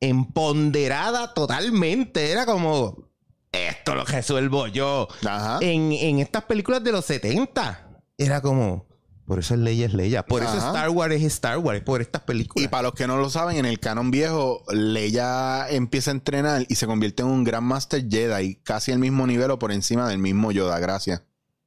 [0.00, 2.30] empoderada totalmente.
[2.30, 3.10] Era como.
[3.52, 5.08] Esto lo resuelvo yo.
[5.26, 5.58] Ajá.
[5.60, 8.00] En, en estas películas de los 70.
[8.18, 8.86] Era como.
[9.26, 10.26] Por eso Leia es Leia.
[10.26, 10.56] Por eso.
[10.56, 11.78] Star Wars es Star Wars.
[11.78, 12.64] Es por estas películas.
[12.64, 16.66] Y para los que no lo saben, en el canon viejo, Leia empieza a entrenar
[16.68, 20.08] y se convierte en un Grand Master Jedi, casi al mismo nivel o por encima
[20.08, 21.22] del mismo Yoda, gracias.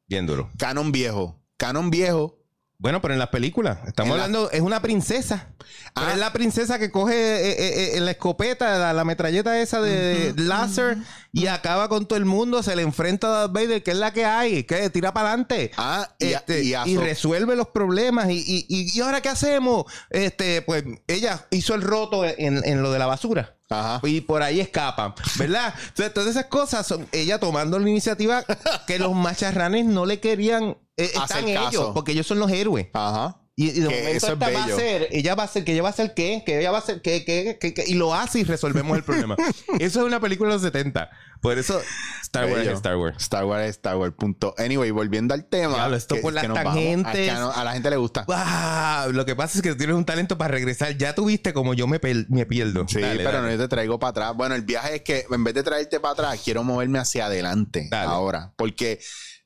[0.07, 0.49] Bien duro.
[0.57, 1.39] Canon viejo.
[1.57, 2.37] Canon viejo.
[2.77, 3.79] Bueno, pero en las películas.
[3.87, 5.47] Estamos En la- hablando, es una princesa.
[5.95, 6.11] Ah.
[6.11, 10.33] es la princesa que coge eh, eh, eh, la escopeta, la, la metralleta esa de,
[10.35, 10.97] láser
[11.31, 12.61] y acaba con todo el mundo.
[12.63, 15.71] Se le enfrenta a Darth Vader, que es la que hay, que tira para adelante.
[15.77, 18.29] Ah, y, Este, y resuelve los problemas.
[18.29, 19.85] Y- ¿y ahora qué hacemos?
[20.09, 23.55] Este, pues ella hizo el roto en, en lo de la basura.
[23.69, 23.99] Ajá.
[24.03, 25.73] Y por ahí escapan, ¿verdad?
[25.87, 28.43] Entonces, todas esas cosas son ella tomando la iniciativa
[28.85, 30.77] que los macharranes no le querían.
[30.97, 31.11] eh,
[31.47, 31.93] ellos, caso.
[31.93, 32.87] porque ellos son los héroes.
[32.93, 33.37] Ajá.
[33.57, 35.83] Y, y de Que momento esta va a ser, ella va a ser, que ella
[35.83, 38.13] va a ser qué, que ella va a ser qué, qué, qué, qué, y lo
[38.13, 39.37] hace y resolvemos el problema.
[39.79, 41.09] eso es una película de los 70.
[41.41, 41.81] Por eso
[42.21, 43.15] Star Wars es Star Wars.
[43.17, 44.13] Star Wars es Star Wars.
[44.17, 44.53] Punto.
[44.57, 45.75] Anyway, volviendo al tema.
[45.75, 47.07] Diablo, esto por las tangentes.
[47.07, 48.25] A, que a a la gente le gusta.
[48.27, 50.97] Ah, lo que pasa es que tú tienes un talento para regresar.
[50.97, 52.85] Ya tuviste como yo me, me pierdo.
[52.89, 53.47] Sí, Dale, pero dale.
[53.47, 54.35] no yo te traigo para atrás.
[54.35, 57.87] Bueno, el viaje es que en vez de traerte para atrás, quiero moverme hacia adelante
[57.89, 58.09] Dale.
[58.09, 58.51] ahora.
[58.57, 58.99] Porque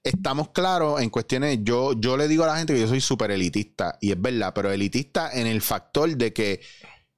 [0.03, 1.59] estamos claros en cuestiones.
[1.63, 4.53] Yo, yo le digo a la gente que yo soy súper elitista, y es verdad,
[4.53, 6.61] pero elitista en el factor de que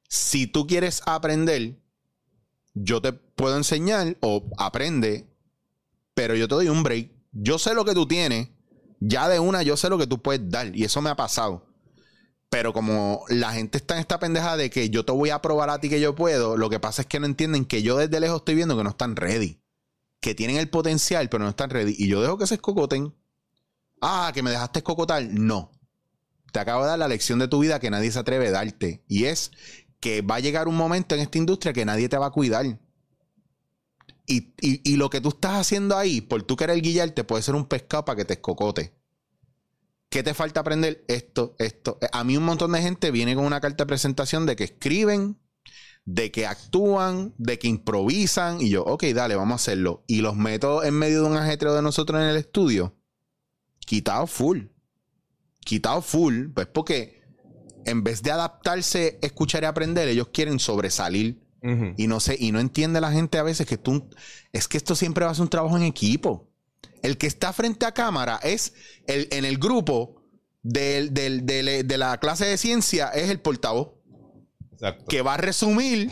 [0.07, 1.79] si tú quieres aprender,
[2.73, 5.27] yo te puedo enseñar o aprende,
[6.13, 7.11] pero yo te doy un break.
[7.31, 8.49] Yo sé lo que tú tienes,
[8.99, 11.65] Ya de una yo sé lo que tú puedes dar y eso me ha pasado.
[12.49, 15.69] Pero como la gente está en esta pendeja de que yo te voy a probar
[15.69, 18.19] a ti que yo puedo, lo que pasa es que no entienden que yo desde
[18.19, 19.60] lejos estoy viendo que no están ready.
[20.21, 21.95] Que tienen el potencial, pero no están ready.
[21.97, 23.13] Y yo dejo que se escocoten.
[23.99, 25.23] Ah, que me dejaste escocotar.
[25.23, 25.71] No.
[26.53, 29.03] Te acabo de dar la lección de tu vida que nadie se atreve a darte.
[29.07, 29.51] Y es
[29.99, 32.79] que va a llegar un momento en esta industria que nadie te va a cuidar.
[34.25, 38.05] Y, lo que tú estás haciendo ahí, por tú querer guiarte, puede ser un pescado
[38.05, 38.93] para que te escocote.
[40.09, 41.03] ¿Qué te falta aprender?
[41.07, 41.97] Esto, esto.
[42.11, 45.37] A mí un montón de gente viene con una carta de presentación de que escriben,
[46.05, 48.61] de que actúan, de que improvisan.
[48.61, 50.03] Y yo, ok, dale, vamos a hacerlo.
[50.07, 52.95] Y los meto en medio de un ajetreo de nosotros en el estudio.
[53.79, 54.65] Quitado full.
[55.59, 56.49] Quitado full.
[56.53, 57.21] Pues porque
[57.85, 61.41] en vez de adaptarse, escuchar y aprender, ellos quieren sobresalir.
[61.95, 64.09] Y no sé, y no entiende la gente a veces que tú,
[64.51, 66.49] es que esto siempre va a ser un trabajo en equipo.
[67.03, 68.73] El que está frente a cámara es
[69.05, 70.23] el, en el grupo
[70.63, 73.89] de la clase de ciencia, es el portavoz.
[74.81, 75.05] Exacto.
[75.07, 76.09] Que va a resumir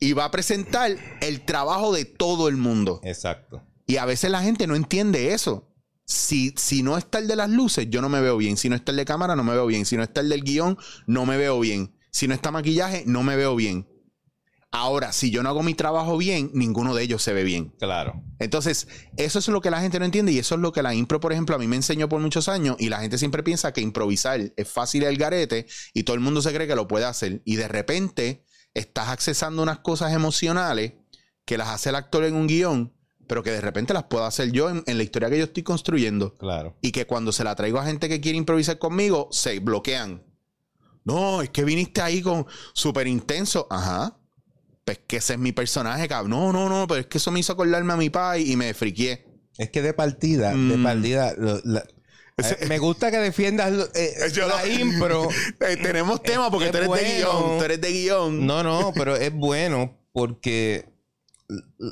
[0.00, 3.00] y va a presentar el trabajo de todo el mundo.
[3.04, 3.62] Exacto.
[3.86, 5.70] Y a veces la gente no entiende eso.
[6.04, 8.56] Si, si, no está el de las luces, yo no me veo bien.
[8.56, 9.86] Si no está el de cámara, no me veo bien.
[9.86, 10.76] Si no está el del guion,
[11.06, 11.96] no me veo bien.
[12.10, 13.88] Si no está maquillaje, no me veo bien.
[14.76, 17.72] Ahora, si yo no hago mi trabajo bien, ninguno de ellos se ve bien.
[17.78, 18.20] Claro.
[18.40, 20.92] Entonces, eso es lo que la gente no entiende y eso es lo que la
[20.92, 23.72] impro, por ejemplo, a mí me enseñó por muchos años y la gente siempre piensa
[23.72, 27.04] que improvisar es fácil el garete y todo el mundo se cree que lo puede
[27.04, 28.44] hacer y de repente
[28.74, 30.94] estás accesando unas cosas emocionales
[31.44, 32.92] que las hace el actor en un guion,
[33.28, 35.62] pero que de repente las puedo hacer yo en, en la historia que yo estoy
[35.62, 36.34] construyendo.
[36.34, 36.76] Claro.
[36.82, 40.24] Y que cuando se la traigo a gente que quiere improvisar conmigo, se bloquean.
[41.04, 43.68] No, es que viniste ahí con súper intenso.
[43.70, 44.18] Ajá
[44.84, 46.30] pues que ese es mi personaje, cabrón.
[46.30, 48.74] No, no, no, pero es que eso me hizo acordarme a mi pai y me
[48.74, 49.24] friqué.
[49.56, 50.82] Es que de partida, de mm.
[50.82, 51.34] partida,
[52.36, 54.14] eh, me gusta que defiendas eh,
[54.48, 55.28] la impro.
[55.60, 57.58] Eh, tenemos tema porque tú eres de guion.
[57.58, 58.46] Tú eres de guion.
[58.46, 60.86] No, no, pero es bueno porque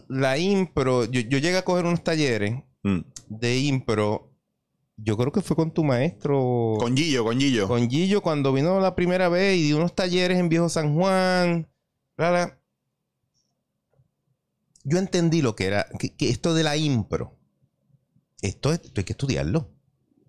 [0.09, 1.05] la impro.
[1.05, 2.99] Yo, llegué a coger unos talleres mm.
[3.29, 4.31] de impro.
[4.97, 6.75] Yo creo que fue con tu maestro.
[6.79, 7.67] Con Gillo, con Gillo.
[7.69, 11.69] Con Gillo cuando vino la primera vez y di unos talleres en Viejo San Juan.
[14.85, 17.39] Yo entendí lo que era, que, esto de la impro,
[18.41, 19.71] esto, esto, hay que estudiarlo.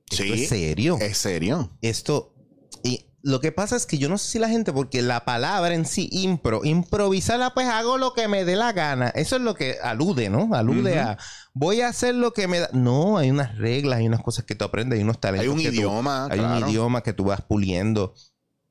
[0.09, 0.97] Esto sí, es serio.
[0.99, 1.77] Es serio.
[1.81, 2.35] Esto,
[2.83, 5.73] y lo que pasa es que yo no sé si la gente, porque la palabra
[5.73, 9.09] en sí, impro, improvisarla, pues hago lo que me dé la gana.
[9.09, 10.53] Eso es lo que alude, ¿no?
[10.53, 11.17] Alude a
[11.53, 12.69] voy a hacer lo que me da.
[12.73, 15.47] No, hay unas reglas, hay unas cosas que tú aprendes, hay unos talentos.
[15.47, 16.27] Hay un idioma.
[16.29, 18.13] hay un idioma que tú vas puliendo.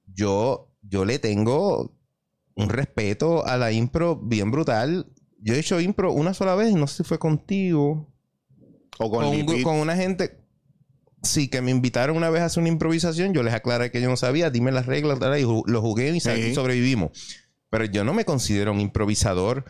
[0.06, 1.96] Yo, yo le tengo
[2.54, 5.10] un respeto a la impro bien brutal
[5.42, 8.08] yo he hecho impro una sola vez, no sé si fue contigo.
[8.98, 10.38] O con, con, una gente.
[11.22, 13.34] Sí, que me invitaron una vez a hacer una improvisación.
[13.34, 17.10] Yo les aclaré que yo no sabía, dime las reglas, y lo jugué y, sobrevivimos.
[17.70, 19.64] Pero yo no me considero un improvisador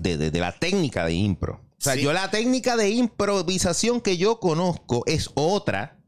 [0.00, 1.60] de, la técnica de impro.
[1.78, 6.00] O sea, yo la técnica de improvisación que yo conozco es otra,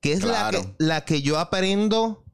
[0.00, 2.24] que es la, que, la que yo aprendo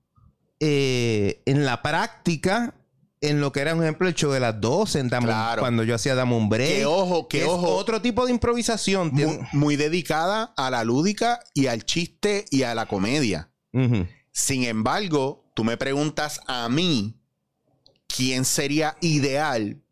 [0.61, 2.75] eh, en la práctica
[3.21, 5.11] en lo que era, un ejemplo, el show de las 12 en
[5.59, 6.77] cuando yo hacía Dame un Break.
[6.77, 7.75] Que ojo, que, ojo.
[7.75, 9.13] otro tipo de improvisación.
[9.53, 13.51] Muy, dedicada a la lúdica y al chiste y a la comedia.
[14.33, 17.21] Sin embargo, tú me preguntas a mí
[18.07, 19.83] quién sería ideal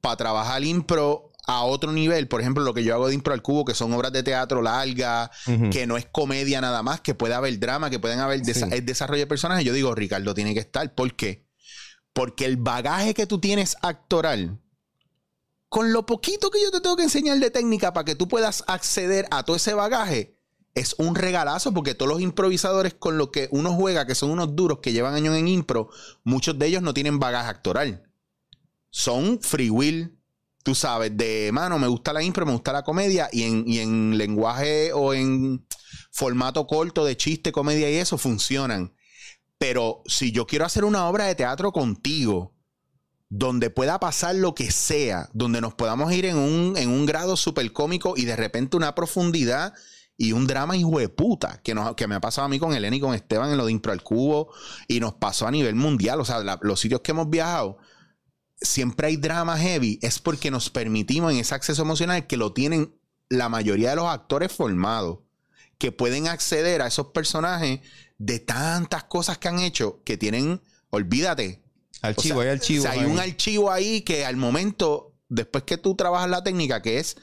[0.00, 2.28] para trabajar impro a otro nivel.
[2.28, 4.62] Por ejemplo, lo que yo hago de impro al cubo, que son obras de teatro
[4.62, 5.30] largas,
[5.70, 9.26] que no es comedia nada más, que puede haber drama, que pueden haber desarrollo de
[9.26, 9.64] personajes.
[9.64, 10.94] Yo digo, Ricardo tiene que estar.
[10.94, 11.49] ¿Por qué?
[12.12, 14.60] Porque el bagaje que tú tienes actoral,
[15.68, 18.64] con lo poquito que yo te tengo que enseñar de técnica para que tú puedas
[18.66, 20.36] acceder a todo ese bagaje,
[20.74, 24.54] es un regalazo porque todos los improvisadores con los que uno juega, que son unos
[24.54, 25.90] duros que llevan años en impro,
[26.24, 28.10] muchos de ellos no tienen bagaje actoral.
[28.90, 30.18] Son free will,
[30.62, 33.78] tú sabes, de mano, me gusta la impro, me gusta la comedia y en, y
[33.78, 35.66] en lenguaje o en
[36.10, 38.92] formato corto de chiste, comedia y eso funcionan.
[39.60, 42.54] Pero si yo quiero hacer una obra de teatro contigo,
[43.28, 47.36] donde pueda pasar lo que sea, donde nos podamos ir en un, en un grado
[47.36, 49.74] súper cómico y de repente una profundidad
[50.16, 52.96] y un drama hijo de puta, que, que me ha pasado a mí con Elena
[52.96, 54.50] y con Esteban en lo de Impro al Cubo
[54.88, 56.22] y nos pasó a nivel mundial.
[56.22, 57.76] O sea, los sitios que hemos viajado,
[58.62, 62.98] siempre hay drama heavy, es porque nos permitimos en ese acceso emocional que lo tienen
[63.28, 65.18] la mayoría de los actores formados,
[65.76, 67.80] que pueden acceder a esos personajes
[68.20, 70.60] de tantas cosas que han hecho que tienen,
[70.90, 71.62] olvídate.
[72.02, 72.86] Archivo, hay archivo.
[72.86, 77.16] hay un archivo ahí que al momento, después que tú trabajas la técnica, que es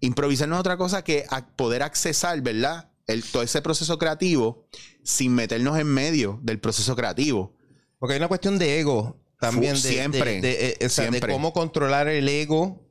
[0.00, 1.24] improvisar no es otra cosa que
[1.56, 2.90] poder accesar, ¿verdad?
[3.06, 4.66] el, todo ese proceso creativo
[5.04, 7.56] sin meternos en medio del proceso creativo.
[7.98, 9.74] Porque hay una cuestión de ego también.
[9.74, 11.32] De, siempre, de- de- eh, o sea, de siempre.
[11.32, 12.88] cómo controlar el ego,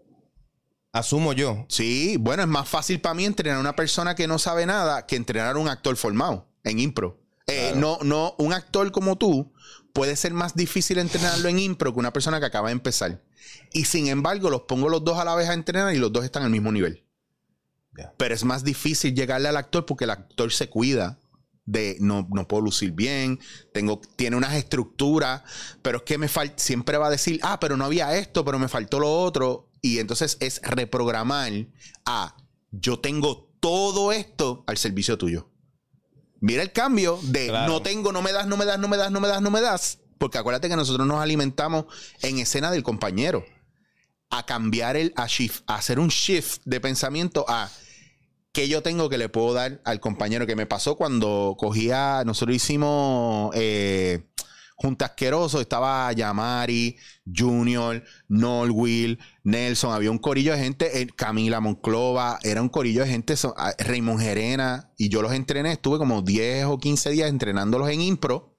[0.91, 1.65] asumo yo.
[1.69, 5.05] Sí, bueno, es más fácil para mí entrenar a una persona que no sabe nada
[5.05, 7.18] que entrenar a un actor formado en impro.
[7.49, 7.79] Eh, Claro.
[7.79, 9.51] no, no, un actor como tú
[9.93, 13.23] puede ser más difícil entrenarlo en impro que una persona que acaba de empezar.
[13.73, 16.23] Y sin embargo, los pongo los dos a la vez a entrenar y los dos
[16.23, 17.05] están al mismo nivel.
[18.17, 21.19] Pero es más difícil llegarle al actor porque el actor se cuida
[21.65, 23.39] de no, no puedo lucir bien,
[23.73, 25.43] tengo, tiene unas estructuras,
[25.81, 28.57] pero es que me falta, siempre va a decir, ah, pero no había esto, pero
[28.57, 29.69] me faltó lo otro.
[29.81, 31.51] Y entonces es reprogramar
[32.05, 32.35] a
[32.71, 35.49] yo tengo todo esto al servicio tuyo.
[36.41, 37.71] Mira el cambio de Claro.
[37.71, 39.51] no tengo, no me das, no me das, no me das, no me das, no
[39.51, 39.99] me das.
[40.17, 41.85] Porque acuérdate que nosotros nos alimentamos
[42.21, 43.45] en escena del compañero.
[44.29, 47.69] A cambiar el, a, shift, a hacer un shift de pensamiento a
[48.51, 52.55] que yo tengo que le puedo dar al compañero que me pasó cuando cogía, nosotros
[52.55, 54.25] hicimos eh,
[54.81, 62.39] Junta Asqueroso, estaba Yamari, Junior, Norwill, Nelson, había un corillo de gente, eh, Camila Monclova,
[62.43, 66.65] era un corillo de gente, ah, Raymond Gerena, y yo los entrené, estuve como 10
[66.65, 68.55] o 15 días entrenándolos en impro,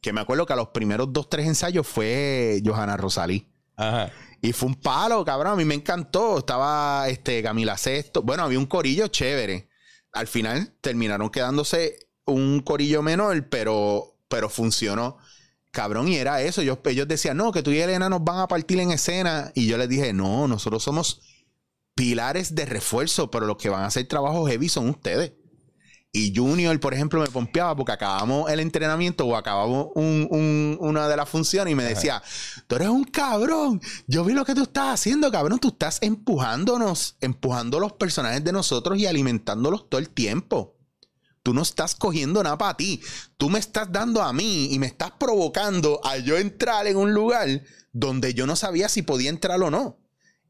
[0.00, 3.46] que me acuerdo que a los primeros dos, tres ensayos fue Johanna Rosalí.
[3.76, 4.10] Ajá.
[4.40, 5.52] Y fue un palo, cabrón.
[5.52, 6.38] A mí me encantó.
[6.38, 8.22] Estaba este, Camila Sesto.
[8.22, 9.68] Bueno, había un corillo chévere.
[10.12, 15.18] Al final terminaron quedándose un corillo menor, pero, pero funcionó.
[15.70, 16.62] Cabrón, y era eso.
[16.62, 19.52] Ellos, ellos decían, no, que tú y Elena nos van a partir en escena.
[19.54, 21.20] Y yo les dije, no, nosotros somos
[21.94, 25.32] pilares de refuerzo, pero los que van a hacer trabajo heavy son ustedes.
[26.12, 31.06] Y Junior, por ejemplo, me pompeaba porque acabamos el entrenamiento o acabamos un- un- una
[31.06, 32.20] de las funciones y me decía,
[32.66, 37.16] tú eres un cabrón, yo vi lo que tú estás haciendo, cabrón, tú estás empujándonos,
[37.20, 40.74] empujando los personajes de nosotros y alimentándolos todo el tiempo.
[41.42, 43.00] Tú no estás cogiendo nada para ti,
[43.38, 47.14] tú me estás dando a mí y me estás provocando a yo entrar en un
[47.14, 47.62] lugar
[47.92, 49.98] donde yo no sabía si podía entrar o no.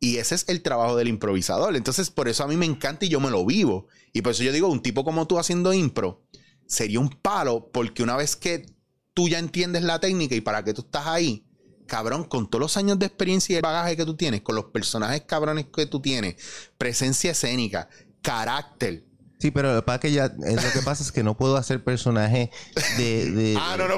[0.00, 1.76] Y ese es el trabajo del improvisador.
[1.76, 3.86] Entonces, por eso a mí me encanta y yo me lo vivo.
[4.12, 6.24] Y por eso yo digo, un tipo como tú haciendo impro
[6.66, 8.64] sería un palo, porque una vez que
[9.12, 11.44] tú ya entiendes la técnica y para qué tú estás ahí,
[11.86, 14.66] cabrón, con todos los años de experiencia y el bagaje que tú tienes, con los
[14.66, 16.36] personajes cabrones que tú tienes,
[16.78, 17.88] presencia escénica,
[18.22, 19.04] carácter.
[19.40, 21.34] Sí, pero lo que pasa es que ya, eh, lo que pasa es que no
[21.34, 22.50] puedo hacer personajes
[22.98, 23.94] de, de, Ah, no, no.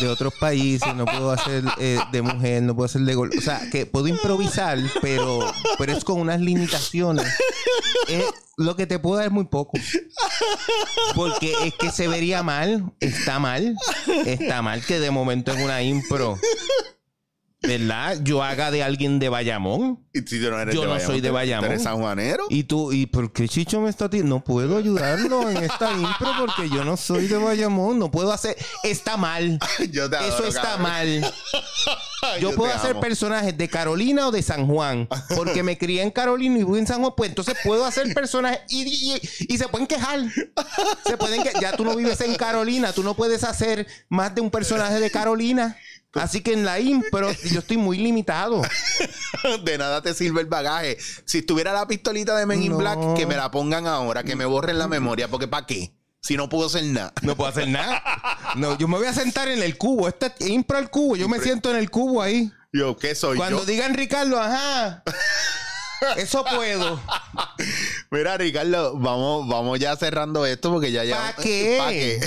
[0.00, 3.30] de otros países, no puedo hacer eh, de mujer, no puedo hacer de gol.
[3.36, 7.26] O sea, que puedo improvisar, pero, pero es con unas limitaciones.
[8.08, 8.24] Eh,
[8.56, 9.78] lo que te puedo dar es muy poco.
[11.14, 13.76] Porque es que se vería mal, está mal,
[14.24, 16.38] está mal que de momento en una impro,
[17.62, 18.18] ¿verdad?
[18.22, 20.04] Yo haga de alguien de Bayamón.
[20.12, 21.70] Y si tú no eres Yo no soy de Bayamón.
[21.70, 22.44] eres sanjuanero.
[22.48, 26.30] Y tú, ¿y por qué Chicho me está ti- No puedo ayudarlo en esta impro
[26.38, 27.98] porque yo no soy de Bayamón.
[27.98, 28.56] No puedo hacer.
[28.82, 29.58] Está mal.
[29.92, 30.82] Yo te Eso adoro, está cabrón.
[30.82, 31.34] mal.
[32.40, 33.00] Yo, puedo hacer amo.
[33.00, 35.08] personajes de Carolina o de San Juan.
[35.34, 37.12] Porque me crié en Carolina y vivo en San Juan.
[37.16, 38.82] Pues entonces puedo hacer personajes y,
[39.14, 40.20] y- y se pueden quejar.
[41.06, 42.92] Se pueden que Ya tú no vives en Carolina.
[42.92, 45.76] Tú no puedes hacer más de un personaje de Carolina.
[46.14, 48.62] Así que en la impro yo estoy muy limitado.
[49.64, 50.98] De nada te sirve el bagaje.
[51.24, 52.78] Si estuviera la pistolita de Men in No.
[52.78, 55.94] Black, que me la pongan ahora, que me borren la memoria, porque ¿para qué?
[56.20, 57.12] Si no puedo hacer nada.
[57.22, 58.02] No puedo hacer nada.
[58.56, 60.08] No, yo me voy a sentar en el cubo.
[60.08, 61.16] Este es impro al cubo.
[61.16, 62.52] Yo me siento en el cubo ahí.
[62.72, 63.64] Yo, ¿qué soy Cuando yo?
[63.64, 65.02] digan Ricardo, ajá.
[66.16, 67.00] Eso puedo.
[68.10, 71.16] Mira, Ricardo, vamos, vamos ya cerrando esto porque ya ya.
[71.36, 71.76] ¿Pa qué?
[71.78, 72.20] ¿Pa qué?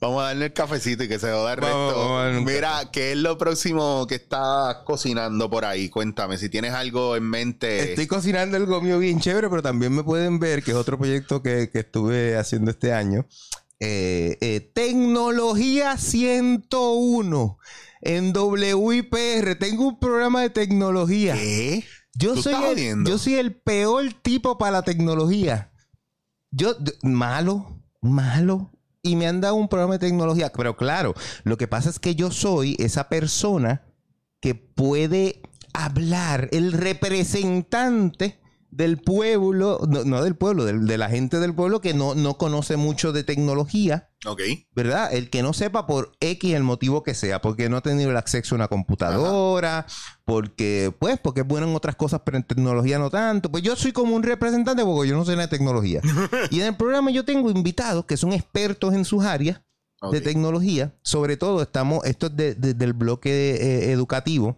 [0.00, 2.14] Vamos a darle el cafecito y que se joda el Vamos, resto.
[2.14, 5.88] vamos Mira, ¿qué es lo próximo que estás cocinando por ahí?
[5.88, 7.90] Cuéntame, si tienes algo en mente.
[7.90, 11.42] Estoy cocinando algo mío bien chévere, pero también me pueden ver que es otro proyecto
[11.42, 13.26] que, que estuve haciendo este año.
[13.80, 17.58] Eh, eh, Tecnología 101
[18.02, 19.54] en WIPR.
[19.58, 21.34] Tengo un programa de tecnología.
[21.34, 21.84] ¿Qué?
[22.14, 25.72] Yo ¿Tú soy, el, yo soy el peor tipo para la tecnología.
[26.50, 28.72] Yo, malo, malo.
[29.02, 30.52] Y me han dado un programa de tecnología.
[30.54, 33.82] Pero claro, lo que pasa es que yo soy esa persona
[34.40, 35.42] que puede
[35.72, 38.40] hablar, el representante
[38.70, 42.34] del pueblo, no, no del pueblo, del- de la gente del pueblo que no, no
[42.38, 44.08] conoce mucho de tecnología.
[44.26, 44.40] Ok.
[44.74, 45.12] ¿verdad?
[45.14, 48.16] El que no sepa por X el motivo que sea, porque no ha tenido el
[48.16, 49.86] acceso a una computadora,
[50.24, 53.50] porque, pues, porque es bueno en otras cosas, pero en tecnología no tanto.
[53.50, 56.00] Pues yo soy como un representante porque yo no sé nada de tecnología.
[56.50, 59.62] y en el programa yo tengo invitados que son expertos en sus áreas
[60.12, 60.94] de tecnología.
[61.02, 64.56] Sobre todo, estamos, esto es de- de- del bloque eh, educativo.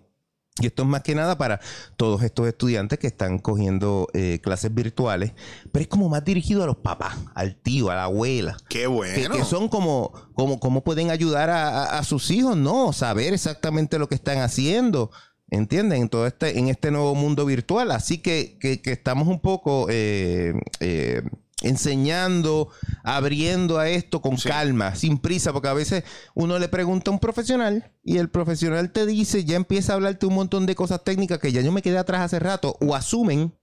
[0.60, 1.60] Y esto es más que nada para
[1.96, 5.32] todos estos estudiantes que están cogiendo eh, clases virtuales,
[5.72, 8.56] pero es como más dirigido a los papás, al tío, a la abuela.
[8.68, 9.34] Qué Que, bueno.
[9.34, 12.92] que son como, como, cómo pueden ayudar a sus hijos, ¿no?
[12.92, 15.10] Saber exactamente lo que están haciendo,
[15.50, 16.02] ¿entienden?
[16.02, 17.90] En todo este, en este nuevo mundo virtual.
[17.90, 21.22] Así que, que- que estamos un poco eh, eh,
[21.62, 22.68] enseñando,
[23.04, 24.48] abriendo a esto con Sí.
[24.48, 26.04] calma, sin prisa, porque a veces
[26.34, 30.26] uno le pregunta a un profesional y el profesional te dice, ya empieza a hablarte
[30.26, 33.54] un montón de cosas técnicas que ya yo me quedé atrás hace rato, o asumen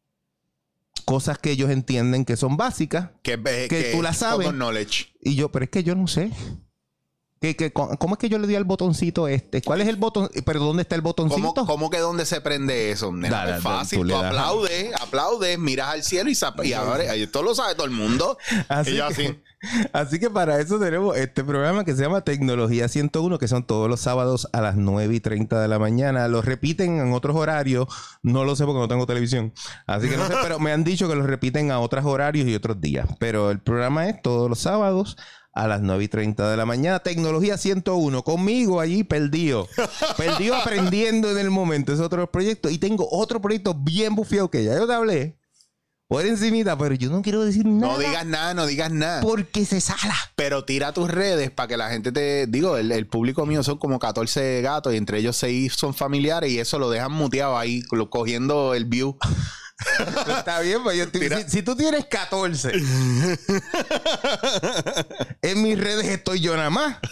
[1.06, 4.48] cosas que ellos entienden que son básicas que, eh, que tú la sabes.
[5.22, 6.32] y yo, pero es que yo no sé.
[7.42, 9.62] ¿Qué, qué, ¿Cómo es que yo le di al botoncito este?
[9.62, 10.30] ¿Cuál es el botón?
[10.46, 11.66] ¿Pero dónde está el ¿Cómo, botoncito?
[11.66, 13.14] ¿Cómo que dónde se prende eso?
[13.14, 14.00] Nena, Dale, es dale, fácil.
[14.00, 14.26] tú Tú, le das.
[14.26, 16.38] aplaudes, aplaudes, miras al cielo y,
[16.68, 18.38] y ahora esto lo sabe todo el mundo.
[18.68, 19.40] Así que- así.
[19.94, 23.90] Así que para eso tenemos este programa que se llama Tecnología 101, que son todos
[23.90, 26.30] los sábados a las 9 y 30 de la mañana.
[26.30, 27.88] Lo repiten en otros horarios.
[28.24, 29.54] No lo sé porque no tengo televisión.
[29.86, 32.56] Así que no sé, pero me han dicho que lo repiten a otros horarios y
[32.56, 33.08] otros días.
[33.20, 35.18] Pero el programa es todos los sábados
[35.64, 37.00] a las 9 y 30 de la mañana.
[37.00, 38.24] Tecnología 101.
[38.24, 39.68] Conmigo allí perdido.
[40.18, 41.94] Perdido aprendiendo en el momento.
[41.94, 42.70] Es otro proyecto.
[42.70, 45.40] Y tengo otro proyecto bien bufiado que ya yo te hablé.
[46.08, 47.94] Por encimita, pero yo no quiero decir nada.
[47.94, 49.22] No digas nada, no digas nada.
[49.22, 50.16] Porque se sala.
[50.36, 52.48] Pero tira tus redes para que la gente te.
[52.48, 56.50] Digo, el, el público mío son como 14 gatos y entre ellos 6 son familiares
[56.50, 59.18] y eso lo dejan muteado ahí, cogiendo el view.
[60.38, 62.72] Está bien, pues yo estoy- Tira- si, si tú tienes 14,
[65.42, 66.98] en mis redes estoy yo nada más.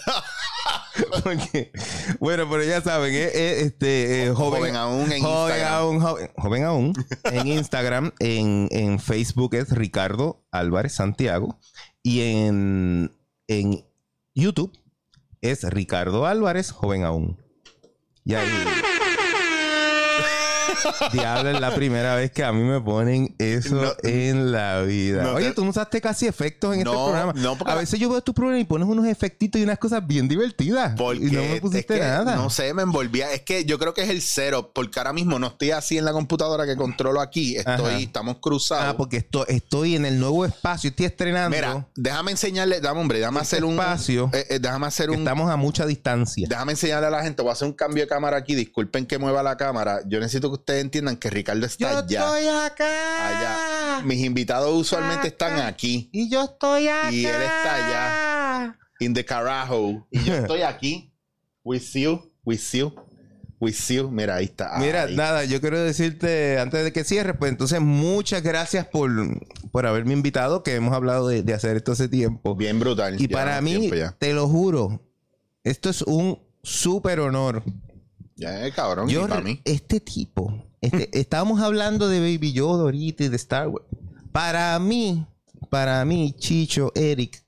[1.24, 1.70] Porque,
[2.18, 5.72] bueno, pero ya saben, eh, eh, este eh, joven, Joven aún en joven Instagram.
[5.74, 6.92] aún, joven, joven aún
[7.24, 11.58] en Instagram, en, en Facebook es Ricardo Álvarez Santiago
[12.02, 13.16] y en,
[13.46, 13.84] en
[14.34, 14.76] YouTube
[15.40, 17.40] es Ricardo Álvarez, joven aún.
[18.24, 18.48] Y ahí.
[21.12, 25.22] Diablo, es la primera vez que a mí me ponen eso No, en la vida.
[25.22, 27.32] no Oye, te- tú no usaste casi efectos en este programa.
[27.34, 30.06] no, porque a veces yo veo tu programa y pones unos efectitos y unas cosas
[30.06, 30.94] bien divertidas.
[30.96, 32.36] Porque y no me pusiste es que, nada.
[32.36, 33.32] No sé, me envolvía.
[33.32, 36.04] Es que yo creo que es el cero, porque ahora mismo no estoy así en
[36.04, 37.56] la computadora que controlo aquí.
[37.56, 37.98] Estoy, Ajá.
[37.98, 38.84] estamos cruzados.
[38.88, 41.54] Ah, porque esto, estoy en el nuevo espacio, estoy estrenando.
[41.56, 45.18] Mira, déjame enseñarle, dame hombre, déjame Este hacer un espacio eh, eh, déjame hacer un
[45.18, 46.46] estamos a mucha distancia.
[46.48, 48.54] Déjame enseñarle a la gente, voy a hacer un cambio de cámara aquí.
[48.54, 50.00] Disculpen que mueva la cámara.
[50.06, 52.20] Yo necesito que ustedes entiendan que Ricardo está Yo allá.
[52.20, 53.28] estoy acá.
[53.96, 54.02] Allá.
[54.04, 57.10] Mis invitados usualmente están aquí, Y yo estoy acá.
[57.10, 57.74] Y él está
[58.66, 58.78] allá.
[59.00, 60.06] in the carajo.
[60.10, 61.10] Y yo estoy aquí,
[61.64, 62.92] with you, with you,
[63.58, 64.10] with you.
[64.10, 64.76] Mira, ahí está.
[64.78, 69.10] Mira, nada, yo quiero decirte antes de que cierres, pues entonces muchas gracias por,
[69.72, 72.54] por haberme invitado, que hemos hablado de, de hacer esto hace tiempo.
[72.54, 73.18] Bien brutal.
[73.18, 75.00] Y Ya para mí, te lo juro,
[75.64, 77.62] esto es un súper honor.
[78.38, 79.08] Ya eh, cabrón.
[79.08, 79.60] Yo, para mí.
[79.64, 83.84] este tipo, este, estábamos hablando de Baby Yoda ahorita y de Star Wars.
[84.32, 85.26] Para mí,
[85.68, 87.42] para mí, Chicho, Eric,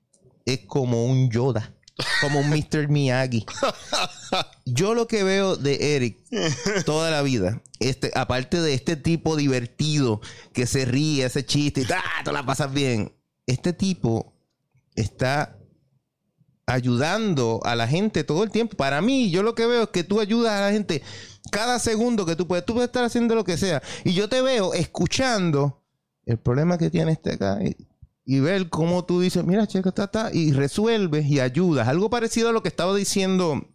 [0.45, 1.75] es como un Yoda,
[2.21, 2.89] como un Mr.
[2.89, 3.47] Miyagi.
[4.67, 6.19] Yo lo que veo de Eric
[6.85, 10.21] toda la vida, este, aparte de este tipo divertido
[10.53, 12.25] que se ríe, ese chiste y ¡ah!
[12.25, 13.13] te la pasas bien.
[13.47, 14.33] Este tipo
[14.95, 15.60] está
[16.71, 18.77] ayudando a la gente todo el tiempo.
[18.77, 21.03] Para mí, yo lo que veo es que tú ayudas a la gente
[21.51, 22.65] cada segundo que tú puedes.
[22.65, 23.83] Tú puedes estar haciendo lo que sea.
[24.05, 25.83] Y yo te veo escuchando
[26.27, 27.59] el problema que tiene este acá.
[27.63, 27.77] Y,
[28.25, 31.89] y ver cómo tú dices, mira, checa, está, está, y resuelves y ayudas.
[31.89, 33.67] Algo parecido a lo que estaba diciendo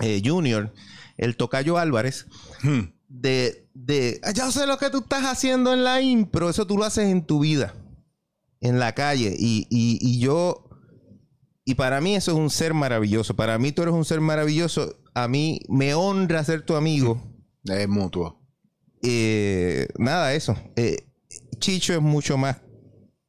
[0.00, 0.72] eh, Junior,
[1.16, 2.26] el tocayo Álvarez,
[2.62, 2.92] Hmm.
[3.08, 6.76] de, de, "Ah, ya sé lo que tú estás haciendo en la impro, eso tú
[6.76, 7.74] lo haces en tu vida,
[8.60, 9.34] en la calle.
[9.38, 10.65] Y, y- y yo,
[11.68, 13.34] y para mí eso es un ser maravilloso.
[13.34, 15.00] Para mí tú eres un ser maravilloso.
[15.14, 17.20] A mí me honra ser tu amigo.
[17.64, 18.40] Es mutuo.
[19.02, 20.56] Eh, nada, eso.
[20.76, 21.08] Eh,
[21.58, 22.58] Chicho es mucho más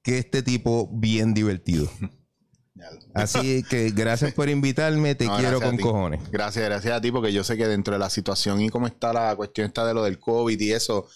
[0.04, 1.90] que este tipo bien divertido.
[3.16, 5.16] Así que gracias por invitarme.
[5.16, 6.30] Te No, quiero con cojones.
[6.30, 9.14] Gracias, gracias a ti, porque yo sé que dentro de la situación y cómo está
[9.14, 11.08] la cuestión está de lo del COVID y eso,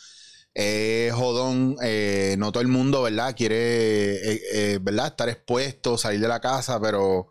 [0.54, 1.78] es jodón.
[1.82, 3.36] eh, no todo el mundo, ¿verdad?
[3.36, 5.08] Quiere, eh, eh, ¿verdad?
[5.08, 7.30] Estar expuesto, salir de la casa, pero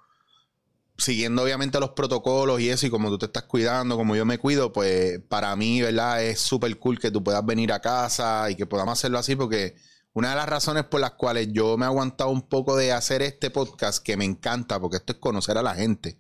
[0.97, 4.39] siguiendo obviamente los protocolos y eso, y como tú te estás cuidando, como yo me
[4.39, 6.23] cuido, pues para mí, ¿verdad?
[6.23, 9.77] Es súper cool que tú puedas venir a casa y que podamos hacerlo así, porque
[10.13, 13.23] una de las razones por las cuales yo me he aguantado un poco de hacer
[13.23, 16.19] este podcast, que me encanta, porque esto es conocer a la gente.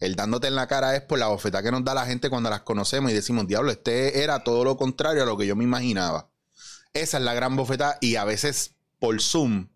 [0.00, 2.50] El dándote en la cara es por la bofetada que nos da la gente cuando
[2.50, 5.64] las conocemos y decimos, diablo, este era todo lo contrario a lo que yo me
[5.64, 6.33] imaginaba.
[6.94, 9.66] Esa es la gran bofetada y a veces por Zoom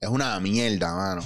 [0.00, 1.22] es una mierda, mano.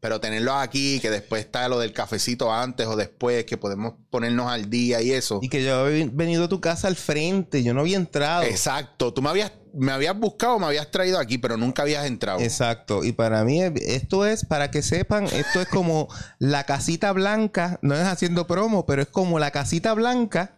[0.00, 4.52] Pero tenerlos aquí, que después está lo del cafecito antes o después, que podemos ponernos
[4.52, 5.38] al día y eso.
[5.40, 8.42] Y que yo había venido a tu casa al frente, yo no había entrado.
[8.42, 9.14] Exacto.
[9.14, 12.40] Tú me habías, me habías buscado, me habías traído aquí, pero nunca habías entrado.
[12.40, 13.02] Exacto.
[13.02, 16.08] Y para mí, esto es, para que sepan, esto es como
[16.38, 20.55] la casita blanca, no es haciendo promo, pero es como la casita blanca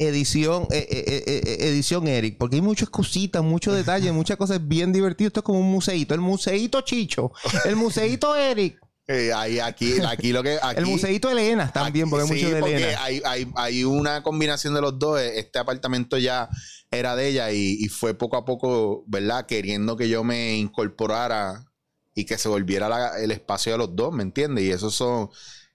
[0.00, 4.92] edición, eh, eh, eh, edición Eric, porque hay muchas cositas, muchos detalles, muchas cosas bien
[4.92, 5.28] divertidas.
[5.28, 7.32] Esto es como un museito, el museito Chicho,
[7.66, 8.80] el museito Eric.
[9.34, 10.58] ahí, aquí, aquí lo que.
[10.76, 13.02] el museito Elena también, porque hay mucho de Elena.
[13.02, 15.20] Hay, hay, hay, una combinación de los dos.
[15.20, 16.48] Este apartamento ya
[16.90, 19.46] era de ella y, fue poco a poco, ¿verdad?
[19.46, 21.66] Queriendo que yo me incorporara
[22.14, 24.64] y que se volviera el espacio de los dos, ¿me entiendes?
[24.64, 25.28] Y eso son.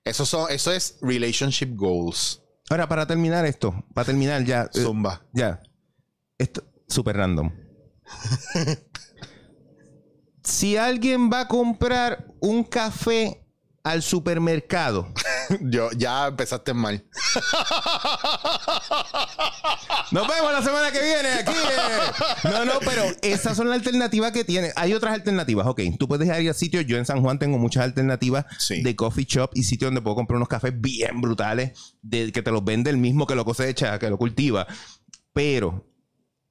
[0.04, 2.45] Eso son, eso es relationship goals.
[2.70, 4.64] Ahora, para terminar esto, para terminar ya.
[4.74, 5.26] Eh, Zumba.
[5.34, 5.62] ya.
[6.38, 7.52] Esto, súper random.
[10.44, 13.45] si alguien va a comprar un café
[13.86, 15.08] al supermercado.
[15.62, 17.06] Yo, ya empezaste mal.
[20.12, 21.54] Nos vemos la semana que viene aquí.
[22.46, 24.72] No, no, pero esas son las alternativas que tiene.
[24.76, 25.68] Hay otras alternativas.
[25.68, 26.86] Ok, tú puedes ir a sitios.
[26.88, 30.38] Yo en San Juan tengo muchas alternativas de coffee shop y sitios donde puedo comprar
[30.38, 34.10] unos cafés bien brutales de, que te los vende el mismo que lo cosecha, que
[34.10, 34.66] lo cultiva.
[35.32, 35.86] Pero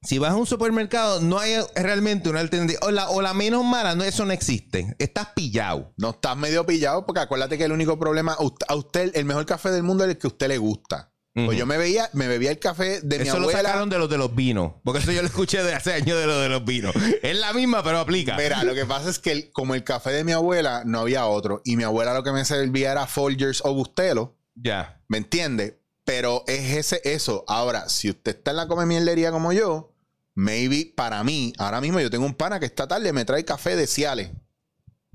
[0.05, 2.79] si vas a un supermercado, no hay realmente una alternativa.
[2.83, 4.95] O la, o la menos mala, no, eso no existe.
[4.99, 5.93] Estás pillado.
[5.97, 8.33] No estás medio pillado porque acuérdate que el único problema,
[8.67, 11.11] a usted, el mejor café del mundo es el que a usted le gusta.
[11.33, 13.33] Pues yo me veía, me bebía el café de mi abuela.
[13.33, 14.75] Eso lo sacaron de los de los vinos.
[14.85, 16.95] Porque eso yo lo escuché de hace años de los de los vinos.
[17.21, 18.37] Es la misma, pero aplica.
[18.37, 21.61] Mira, lo que pasa es que como el café de mi abuela, no había otro.
[21.65, 24.37] Y mi abuela lo que me servía era Folgers o Bustelo.
[24.55, 25.03] Ya.
[25.09, 25.81] ¿Me entiende?
[26.05, 27.43] Pero es ese, eso.
[27.49, 28.85] Ahora, si usted está en la come
[29.31, 29.94] como yo,
[30.35, 33.75] maybe para mí, ahora mismo yo tengo un pana que esta tarde me trae café
[33.75, 34.31] de Ciales.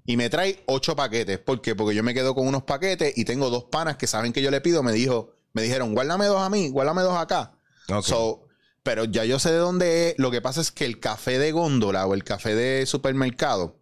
[0.06, 1.38] Y me trae ocho paquetes.
[1.38, 1.76] ¿Por qué?
[1.76, 4.50] Porque yo me quedo con unos paquetes y tengo dos panas que saben que yo
[4.50, 4.82] le pido.
[4.82, 7.52] Me dijo, me dijeron, guárdame dos a mí, guárdame dos acá.
[8.82, 10.14] pero ya yo sé de dónde es.
[10.18, 13.78] Lo que pasa es que el café de góndola o el café de supermercado,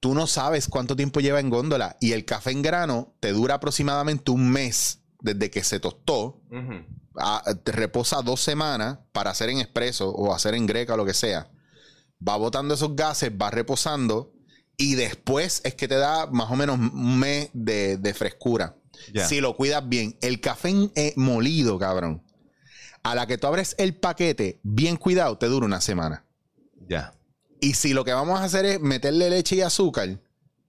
[0.00, 1.96] tú no sabes cuánto tiempo lleva en góndola.
[2.00, 6.42] Y el café en grano te dura aproximadamente un mes desde que se tostó.
[7.64, 11.50] Reposa dos semanas para hacer en expreso o hacer en greca o lo que sea.
[12.26, 14.32] Va botando esos gases, va reposando
[14.76, 18.76] y después es que te da más o menos un mes de frescura.
[19.26, 20.16] Si lo cuidas bien.
[20.20, 22.22] El café eh, molido, cabrón.
[23.02, 26.24] A la que tú abres el paquete bien cuidado, te dura una semana.
[26.88, 27.14] Ya.
[27.60, 30.20] Y si lo que vamos a hacer es meterle leche y azúcar,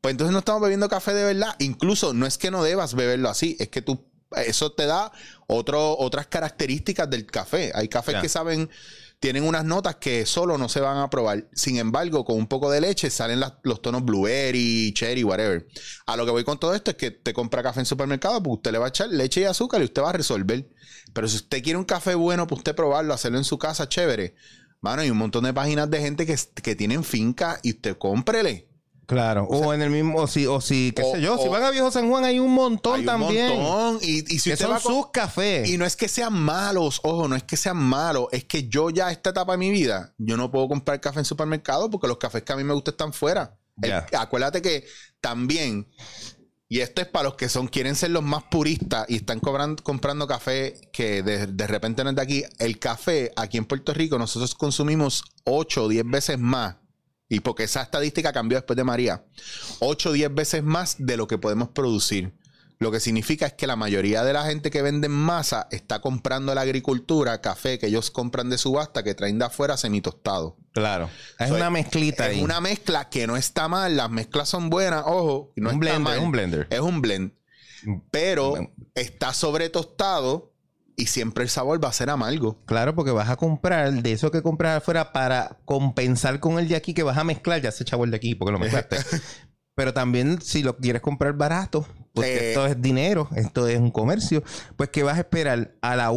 [0.02, 1.56] pues entonces no estamos bebiendo café de verdad.
[1.60, 4.06] Incluso no es que no debas beberlo así, es que tú
[4.42, 5.12] eso te da
[5.48, 7.72] otro, otras características del café.
[7.74, 8.70] Hay cafés que saben
[9.20, 11.48] tienen unas notas que solo no se van a probar.
[11.54, 15.66] Sin embargo, con un poco de leche salen los tonos blueberry, cherry, whatever.
[16.06, 18.58] A lo que voy con todo esto es que te compra café en supermercado, pues
[18.58, 20.70] usted le va a echar leche y azúcar y usted va a resolver.
[21.14, 24.36] Pero si usted quiere un café bueno, pues usted probarlo, hacerlo en su casa, chévere.
[24.82, 28.75] Mano, hay un montón de páginas de gente que, que tienen finca y usted cómprele.
[29.06, 31.70] Claro, o, en el mismo, o si, o si, qué sé yo, si van a
[31.70, 33.52] Viejo San Juan hay un montón hay también.
[33.52, 34.00] Un montón.
[34.02, 35.70] Y, si usted son sus cafés.
[35.70, 38.90] Y no es que sean malos, ojo, no es que sean malos, es que yo
[38.90, 42.18] ya esta etapa de mi vida, yo no puedo comprar café en supermercado porque los
[42.18, 43.58] cafés que a mí me gustan están fuera.
[44.18, 44.86] acuérdate que
[45.22, 45.88] también,
[46.68, 49.84] y esto es para los que son, quieren ser los más puristas y están cobrando,
[49.84, 52.44] comprando café que de, de repente no es de aquí.
[52.58, 56.78] El café aquí en Puerto Rico nosotros consumimos 8 o 10 veces más
[57.28, 59.24] y porque esa estadística cambió después de María.
[59.80, 62.34] 8 o 10 veces más de lo que podemos producir.
[62.78, 66.02] Lo que significa es que la mayoría de la gente que vende en masa está
[66.02, 70.58] comprando la agricultura, café que ellos compran de subasta, que traen de afuera semitostado.
[70.74, 71.10] Claro.
[71.40, 73.96] Es una mezclita Es una mezcla que no está mal.
[73.96, 75.54] Las mezclas son buenas, ojo.
[75.56, 76.68] No un blender, un blender.
[76.70, 77.32] Es un blend.
[78.12, 78.56] Pero
[78.94, 80.55] está sobre tostado
[80.96, 82.58] y siempre el sabor va a ser amargo.
[82.66, 86.76] Claro, porque vas a comprar de eso que compras afuera para compensar con el de
[86.76, 87.62] aquí que vas a mezclar.
[87.62, 88.98] Ya se echaba el de aquí porque lo mezclaste.
[89.76, 93.92] Pero también si lo quieres comprar barato, porque eh, esto es dinero, esto es un
[93.92, 94.42] comercio,
[94.78, 96.14] pues que vas a esperar a la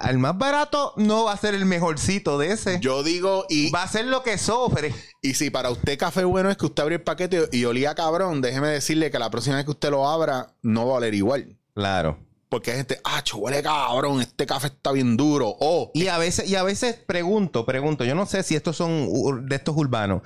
[0.00, 2.78] al más barato no va a ser el mejorcito de ese.
[2.80, 4.94] Yo digo y va a ser lo que sofre.
[5.20, 8.40] Y si para usted café bueno es que usted abrió el paquete y olía cabrón,
[8.40, 11.58] déjeme decirle que la próxima vez que usted lo abra no va a oler igual.
[11.74, 12.25] Claro.
[12.48, 15.56] Porque hay gente, ah, huele cabrón, este café está bien duro.
[15.58, 15.90] Oh.
[15.94, 19.56] Y a veces, y a veces pregunto, pregunto, yo no sé si estos son de
[19.56, 20.22] estos urbanos.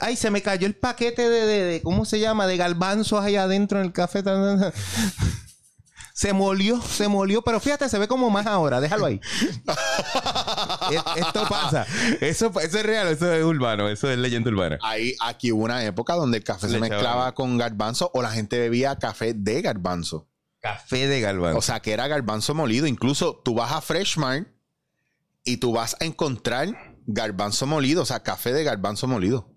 [0.00, 2.46] ay, se me cayó el paquete de, ¿cómo se llama?
[2.46, 4.22] De galbanzos allá adentro en el café.
[6.20, 8.78] Se molió, se molió, pero fíjate, se ve como más ahora.
[8.78, 9.18] Déjalo ahí.
[11.16, 11.86] Esto pasa.
[12.20, 14.78] Eso, eso es real, eso es urbano, eso es leyenda urbana.
[14.82, 18.58] Ahí, aquí hubo una época donde el café se mezclaba con garbanzo o la gente
[18.58, 20.28] bebía café de garbanzo.
[20.60, 21.56] Café de galván.
[21.56, 22.86] O sea, que era garbanzo molido.
[22.86, 24.48] Incluso tú vas a Freshmart
[25.44, 29.50] y tú vas a encontrar garbanzo molido, o sea, café de garbanzo molido.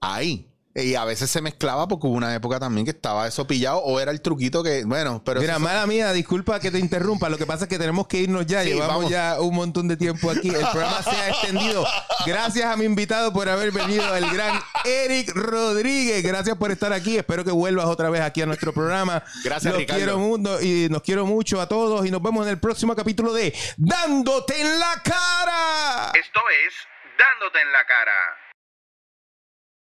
[0.00, 0.50] Ahí.
[0.82, 3.98] Y a veces se mezclaba porque hubo una época también que estaba eso pillado o
[4.00, 5.40] era el truquito que, bueno, pero...
[5.40, 7.28] Mira, mala mía, disculpa que te interrumpa.
[7.28, 8.62] Lo que pasa es que tenemos que irnos ya.
[8.62, 9.10] Sí, Llevamos vamos.
[9.10, 10.48] ya un montón de tiempo aquí.
[10.48, 11.84] El programa se ha extendido.
[12.26, 16.22] Gracias a mi invitado por haber venido, el gran Eric Rodríguez.
[16.22, 17.16] Gracias por estar aquí.
[17.16, 19.22] Espero que vuelvas otra vez aquí a nuestro programa.
[19.44, 19.98] Gracias, Los Ricardo.
[19.98, 22.06] quiero mucho y nos quiero mucho a todos.
[22.06, 26.12] Y nos vemos en el próximo capítulo de Dándote en la cara.
[26.14, 26.74] Esto es
[27.18, 28.47] Dándote en la cara.